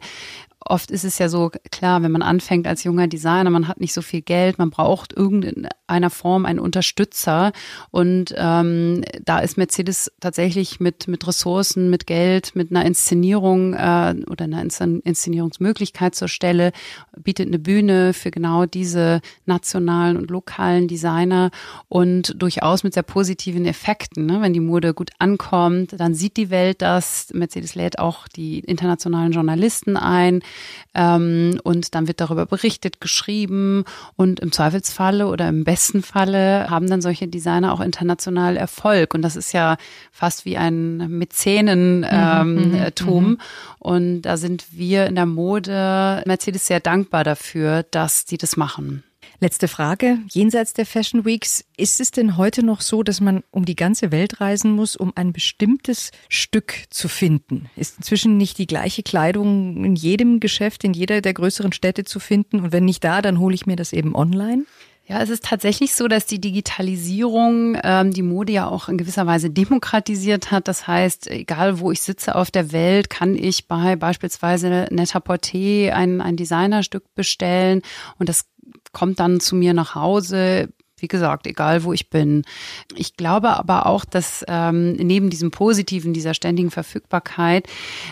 oft 0.69 0.91
ist 0.91 1.03
es 1.03 1.17
ja 1.17 1.29
so, 1.29 1.51
klar, 1.71 2.03
wenn 2.03 2.11
man 2.11 2.21
anfängt 2.21 2.67
als 2.67 2.83
junger 2.83 3.07
Designer, 3.07 3.49
man 3.49 3.67
hat 3.67 3.79
nicht 3.79 3.93
so 3.93 4.01
viel 4.01 4.21
Geld, 4.21 4.57
man 4.57 4.69
braucht 4.69 5.13
irgendeiner 5.65 6.09
Form 6.09 6.45
einen 6.45 6.59
Unterstützer. 6.59 7.51
Und 7.91 8.33
ähm, 8.37 9.03
da 9.23 9.39
ist 9.39 9.57
Mercedes 9.57 10.11
tatsächlich 10.19 10.79
mit, 10.79 11.07
mit 11.07 11.25
Ressourcen, 11.25 11.89
mit 11.89 12.07
Geld, 12.07 12.55
mit 12.55 12.71
einer 12.71 12.85
Inszenierung 12.85 13.73
äh, 13.73 14.15
oder 14.29 14.45
einer 14.45 14.61
Inszenierungsmöglichkeit 14.61 16.13
zur 16.15 16.27
Stelle, 16.27 16.71
bietet 17.17 17.47
eine 17.47 17.59
Bühne 17.59 18.13
für 18.13 18.31
genau 18.31 18.65
diese 18.65 19.21
nationalen 19.45 20.17
und 20.17 20.29
lokalen 20.29 20.87
Designer 20.87 21.51
und 21.87 22.41
durchaus 22.41 22.83
mit 22.83 22.93
sehr 22.93 23.03
positiven 23.03 23.65
Effekten. 23.65 24.25
Ne? 24.25 24.41
Wenn 24.41 24.53
die 24.53 24.59
Mode 24.59 24.93
gut 24.93 25.11
ankommt, 25.19 25.95
dann 25.97 26.13
sieht 26.13 26.37
die 26.37 26.49
Welt 26.49 26.81
das. 26.81 27.29
Mercedes 27.33 27.75
lädt 27.75 27.99
auch 27.99 28.27
die 28.27 28.59
internationalen 28.59 29.31
Journalisten 29.31 29.95
ein. 29.95 30.41
Ähm, 30.93 31.59
und 31.63 31.95
dann 31.95 32.07
wird 32.07 32.19
darüber 32.19 32.45
berichtet, 32.45 32.99
geschrieben 32.99 33.85
und 34.15 34.39
im 34.39 34.51
Zweifelsfalle 34.51 35.27
oder 35.37 35.49
im 35.49 35.63
besten 35.63 36.01
Falle 36.01 36.67
haben 36.67 36.89
dann 36.89 36.99
solche 36.99 37.27
Designer 37.27 37.71
auch 37.71 37.79
international 37.79 38.57
Erfolg. 38.57 39.13
Und 39.13 39.21
das 39.21 39.35
ist 39.35 39.53
ja 39.53 39.77
fast 40.11 40.45
wie 40.45 40.57
ein 40.57 40.97
Mäzenentum. 40.97 42.09
Ähm, 42.09 42.53
mhm, 42.55 42.87
mhm, 42.99 43.29
mhm. 43.29 43.37
und 43.77 44.21
da 44.23 44.37
sind 44.37 44.65
wir 44.71 45.05
in 45.05 45.13
der 45.13 45.27
Mode 45.27 46.23
Mercedes 46.25 46.65
sehr 46.65 46.79
dankbar 46.79 47.23
dafür, 47.23 47.83
dass 47.83 48.25
die 48.25 48.39
das 48.39 48.57
machen. 48.57 49.03
Letzte 49.39 49.67
Frage. 49.67 50.17
Jenseits 50.31 50.73
der 50.73 50.87
Fashion 50.87 51.23
Weeks, 51.23 51.63
ist 51.77 52.01
es 52.01 52.09
denn 52.09 52.37
heute 52.37 52.63
noch 52.63 52.81
so, 52.81 53.03
dass 53.03 53.21
man 53.21 53.43
um 53.51 53.65
die 53.65 53.75
ganze 53.75 54.11
Welt 54.11 54.41
reisen 54.41 54.71
muss, 54.71 54.95
um 54.95 55.13
ein 55.15 55.31
bestimmtes 55.31 56.09
Stück 56.27 56.73
zu 56.89 57.07
finden? 57.07 57.69
Ist 57.75 57.97
inzwischen 57.97 58.37
nicht 58.37 58.57
die 58.57 58.65
gleiche 58.65 59.03
Kleidung 59.03 59.85
in 59.85 59.95
jedem 59.95 60.39
Geschäft, 60.39 60.83
in 60.83 60.93
jeder 60.93 61.21
der 61.21 61.35
größeren 61.35 61.71
Städte 61.71 62.03
zu 62.03 62.19
finden? 62.19 62.61
Und 62.61 62.71
wenn 62.71 62.85
nicht 62.85 63.03
da, 63.03 63.21
dann 63.21 63.39
hole 63.39 63.53
ich 63.53 63.67
mir 63.67 63.75
das 63.75 63.93
eben 63.93 64.15
online? 64.15 64.65
Ja, 65.09 65.21
es 65.21 65.29
ist 65.29 65.45
tatsächlich 65.45 65.95
so, 65.95 66.09
dass 66.09 66.25
die 66.25 66.41
Digitalisierung 66.41 67.77
ähm, 67.81 68.11
die 68.11 68.23
Mode 68.23 68.51
ja 68.51 68.67
auch 68.67 68.89
in 68.89 68.97
gewisser 68.97 69.25
Weise 69.25 69.49
demokratisiert 69.49 70.51
hat. 70.51 70.67
Das 70.67 70.85
heißt, 70.85 71.27
egal 71.31 71.79
wo 71.79 71.91
ich 71.91 72.01
sitze 72.01 72.35
auf 72.35 72.51
der 72.51 72.73
Welt, 72.73 73.09
kann 73.09 73.35
ich 73.35 73.69
bei 73.69 73.95
beispielsweise 73.95 74.87
Net-a-Porter 74.91 75.95
ein, 75.95 76.19
ein 76.19 76.35
Designerstück 76.35 77.03
bestellen 77.15 77.83
und 78.19 78.27
das 78.27 78.47
kommt 78.91 79.21
dann 79.21 79.39
zu 79.39 79.55
mir 79.55 79.73
nach 79.73 79.95
Hause. 79.95 80.73
Wie 80.97 81.07
gesagt, 81.07 81.47
egal 81.47 81.83
wo 81.85 81.93
ich 81.93 82.09
bin. 82.09 82.43
Ich 82.95 83.15
glaube 83.15 83.49
aber 83.49 83.85
auch, 83.85 84.03
dass 84.03 84.43
ähm, 84.49 84.93
neben 84.93 85.29
diesem 85.29 85.51
Positiven, 85.51 86.11
dieser 86.11 86.33
ständigen 86.33 86.71
Verfügbarkeit, 86.71 87.67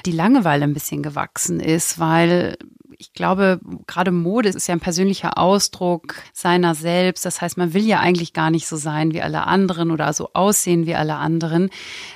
die 0.06 0.12
Langeweile 0.12 0.64
ein 0.64 0.74
bisschen 0.74 1.04
gewachsen 1.04 1.60
ist, 1.60 2.00
weil 2.00 2.58
ich 2.98 3.14
glaube, 3.14 3.60
gerade 3.88 4.12
Mode 4.12 4.50
ist 4.50 4.68
ja 4.68 4.76
ein 4.76 4.80
persönlicher 4.80 5.38
Ausdruck 5.38 6.16
seiner 6.34 6.76
selbst. 6.76 7.26
Das 7.26 7.42
heißt, 7.42 7.58
man 7.58 7.74
will 7.74 7.84
ja 7.84 8.00
eigentlich 8.00 8.34
gar 8.34 8.50
nicht 8.50 8.68
so 8.68 8.76
sein 8.76 9.14
wie 9.14 9.22
alle 9.22 9.48
anderen 9.48 9.92
oder 9.92 10.12
so 10.14 10.30
aussehen 10.34 10.86
wie 10.86 10.96
alle 10.96 11.16
anderen. 11.16 11.70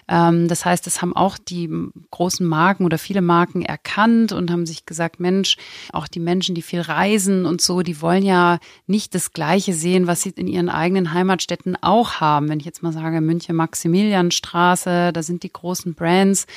Ähm, 0.07 0.47
das 0.47 0.65
heißt, 0.65 0.85
das 0.85 1.01
haben 1.01 1.15
auch 1.15 1.37
die 1.37 1.69
großen 2.11 2.45
Marken 2.45 2.85
oder 2.85 2.97
viele 2.97 3.21
Marken 3.21 3.61
erkannt 3.61 4.31
und 4.31 4.51
haben 4.51 4.65
sich 4.65 4.85
gesagt, 4.85 5.19
Mensch, 5.19 5.57
auch 5.93 6.07
die 6.07 6.19
Menschen, 6.19 6.55
die 6.55 6.61
viel 6.61 6.81
reisen 6.81 7.45
und 7.45 7.61
so, 7.61 7.81
die 7.81 8.01
wollen 8.01 8.23
ja 8.23 8.59
nicht 8.87 9.15
das 9.15 9.33
Gleiche 9.33 9.73
sehen, 9.73 10.07
was 10.07 10.21
sie 10.21 10.29
in 10.29 10.47
ihren 10.47 10.69
eigenen 10.69 11.13
Heimatstädten 11.13 11.77
auch 11.81 12.15
haben. 12.15 12.49
Wenn 12.49 12.59
ich 12.59 12.65
jetzt 12.65 12.83
mal 12.83 12.93
sage, 12.93 13.21
München 13.21 13.55
Maximilianstraße, 13.55 15.11
da 15.13 15.23
sind 15.23 15.43
die 15.43 15.51
großen 15.51 15.93
Brands, 15.93 16.47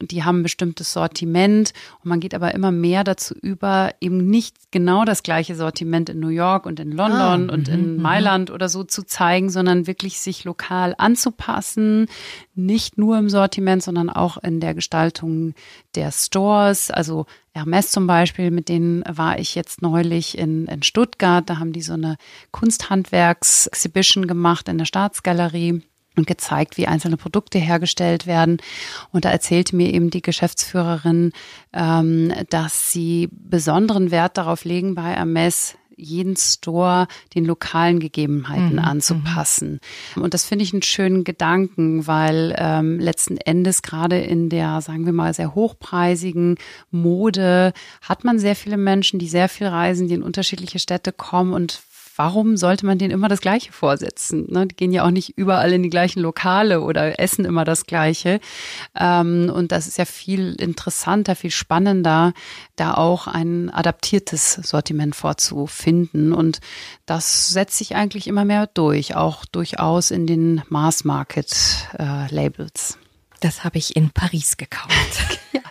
die 0.00 0.24
haben 0.24 0.40
ein 0.40 0.42
bestimmtes 0.42 0.92
Sortiment 0.92 1.72
und 2.02 2.08
man 2.08 2.20
geht 2.20 2.34
aber 2.34 2.54
immer 2.54 2.70
mehr 2.70 3.04
dazu 3.04 3.34
über, 3.34 3.71
aber 3.72 3.94
eben 4.00 4.28
nicht 4.28 4.70
genau 4.70 5.04
das 5.04 5.22
gleiche 5.22 5.54
Sortiment 5.54 6.10
in 6.10 6.20
New 6.20 6.28
York 6.28 6.66
und 6.66 6.78
in 6.78 6.92
London 6.92 7.48
ah, 7.48 7.52
und 7.52 7.68
in 7.68 7.96
mhm, 7.96 8.02
Mailand 8.02 8.50
oder 8.50 8.68
so 8.68 8.84
zu 8.84 9.02
zeigen, 9.04 9.48
sondern 9.48 9.86
wirklich 9.86 10.20
sich 10.20 10.44
lokal 10.44 10.94
anzupassen, 10.98 12.06
nicht 12.54 12.98
nur 12.98 13.18
im 13.18 13.30
Sortiment, 13.30 13.82
sondern 13.82 14.10
auch 14.10 14.36
in 14.36 14.60
der 14.60 14.74
Gestaltung 14.74 15.54
der 15.94 16.12
Stores. 16.12 16.90
Also 16.90 17.26
Hermes 17.54 17.90
zum 17.90 18.06
Beispiel, 18.06 18.50
mit 18.50 18.68
denen 18.68 19.02
war 19.08 19.38
ich 19.38 19.54
jetzt 19.54 19.80
neulich 19.80 20.36
in, 20.36 20.66
in 20.66 20.82
Stuttgart. 20.82 21.48
Da 21.48 21.58
haben 21.58 21.72
die 21.72 21.82
so 21.82 21.94
eine 21.94 22.16
Kunsthandwerks-Exhibition 22.50 24.26
gemacht 24.26 24.68
in 24.68 24.78
der 24.78 24.84
Staatsgalerie 24.84 25.82
und 26.16 26.26
gezeigt, 26.26 26.76
wie 26.76 26.86
einzelne 26.86 27.16
Produkte 27.16 27.58
hergestellt 27.58 28.26
werden. 28.26 28.58
Und 29.10 29.24
da 29.24 29.30
erzählte 29.30 29.76
mir 29.76 29.92
eben 29.92 30.10
die 30.10 30.22
Geschäftsführerin, 30.22 31.32
ähm, 31.72 32.32
dass 32.50 32.92
sie 32.92 33.28
besonderen 33.32 34.10
Wert 34.10 34.36
darauf 34.36 34.64
legen, 34.64 34.94
bei 34.94 35.14
Hermes 35.14 35.76
jeden 35.96 36.36
Store 36.36 37.06
den 37.34 37.44
lokalen 37.44 38.00
Gegebenheiten 38.00 38.74
mhm. 38.74 38.78
anzupassen. 38.78 39.80
Und 40.16 40.34
das 40.34 40.44
finde 40.44 40.64
ich 40.64 40.72
einen 40.72 40.82
schönen 40.82 41.24
Gedanken, 41.24 42.06
weil 42.06 42.54
ähm, 42.58 42.98
letzten 42.98 43.36
Endes 43.36 43.82
gerade 43.82 44.18
in 44.18 44.48
der, 44.48 44.80
sagen 44.80 45.06
wir 45.06 45.12
mal, 45.12 45.34
sehr 45.34 45.54
hochpreisigen 45.54 46.56
Mode 46.90 47.72
hat 48.00 48.24
man 48.24 48.38
sehr 48.38 48.56
viele 48.56 48.76
Menschen, 48.76 49.18
die 49.18 49.28
sehr 49.28 49.48
viel 49.48 49.66
reisen, 49.66 50.08
die 50.08 50.14
in 50.14 50.22
unterschiedliche 50.22 50.78
Städte 50.78 51.12
kommen 51.12 51.52
und 51.52 51.80
warum 52.22 52.56
sollte 52.56 52.86
man 52.86 52.98
denen 52.98 53.10
immer 53.10 53.26
das 53.26 53.40
Gleiche 53.40 53.72
vorsetzen? 53.72 54.46
Ne? 54.48 54.68
Die 54.68 54.76
gehen 54.76 54.92
ja 54.92 55.04
auch 55.04 55.10
nicht 55.10 55.36
überall 55.36 55.72
in 55.72 55.82
die 55.82 55.90
gleichen 55.90 56.20
Lokale 56.20 56.80
oder 56.80 57.18
essen 57.18 57.44
immer 57.44 57.64
das 57.64 57.84
Gleiche. 57.84 58.38
Ähm, 58.96 59.50
und 59.52 59.72
das 59.72 59.88
ist 59.88 59.98
ja 59.98 60.04
viel 60.04 60.54
interessanter, 60.54 61.34
viel 61.34 61.50
spannender, 61.50 62.32
da 62.76 62.94
auch 62.94 63.26
ein 63.26 63.70
adaptiertes 63.70 64.54
Sortiment 64.54 65.16
vorzufinden. 65.16 66.32
Und 66.32 66.60
das 67.06 67.48
setzt 67.48 67.78
sich 67.78 67.96
eigentlich 67.96 68.28
immer 68.28 68.44
mehr 68.44 68.68
durch, 68.68 69.16
auch 69.16 69.44
durchaus 69.44 70.12
in 70.12 70.28
den 70.28 70.62
Mass-Market-Labels. 70.68 72.92
Äh, 72.92 72.96
das 73.40 73.64
habe 73.64 73.78
ich 73.78 73.96
in 73.96 74.10
Paris 74.10 74.58
gekauft. 74.58 74.92
ja, 75.52 75.61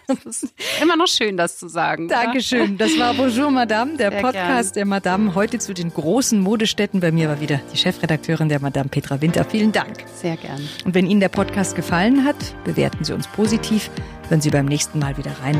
immer 0.82 0.96
noch 0.96 1.08
schön, 1.08 1.38
das 1.38 1.58
zu 1.58 1.68
sagen. 1.68 2.08
Dankeschön. 2.08 2.78
Das 2.78 2.98
war 2.98 3.14
Bonjour 3.14 3.52
Madame, 3.52 3.98
der 3.98 4.12
Sehr 4.12 4.22
Podcast 4.22 4.74
gern. 4.74 4.82
der 4.82 4.86
Madame. 4.86 5.36
Heute 5.36 5.60
zu 5.60 5.74
den 5.74 5.94
großen 5.94 6.40
Modestädten. 6.40 7.00
Bei 7.00 7.12
mir 7.12 7.30
war 7.30 7.40
wieder 7.42 7.60
die 7.74 7.78
Chefredakteurin 7.78 8.50
der 8.50 8.62
Madame 8.62 8.90
Petra 8.90 9.22
Winter. 9.22 9.44
Vielen 9.46 9.72
Dank. 9.72 10.04
Sehr 10.16 10.38
gern. 10.38 10.62
Und 10.86 10.94
wenn 10.96 11.06
Ihnen 11.08 11.20
der 11.20 11.30
Podcast 11.30 11.76
gefallen 11.76 12.26
hat, 12.26 12.36
bewerten 12.64 13.04
Sie 13.04 13.14
uns 13.14 13.28
positiv. 13.28 13.90
Hören 14.30 14.42
Sie 14.42 14.50
beim 14.50 14.66
nächsten 14.66 15.00
Mal 15.00 15.18
wieder 15.18 15.32
rein. 15.44 15.60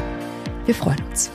Wir 0.66 0.76
freuen 0.76 1.02
uns. 1.10 1.32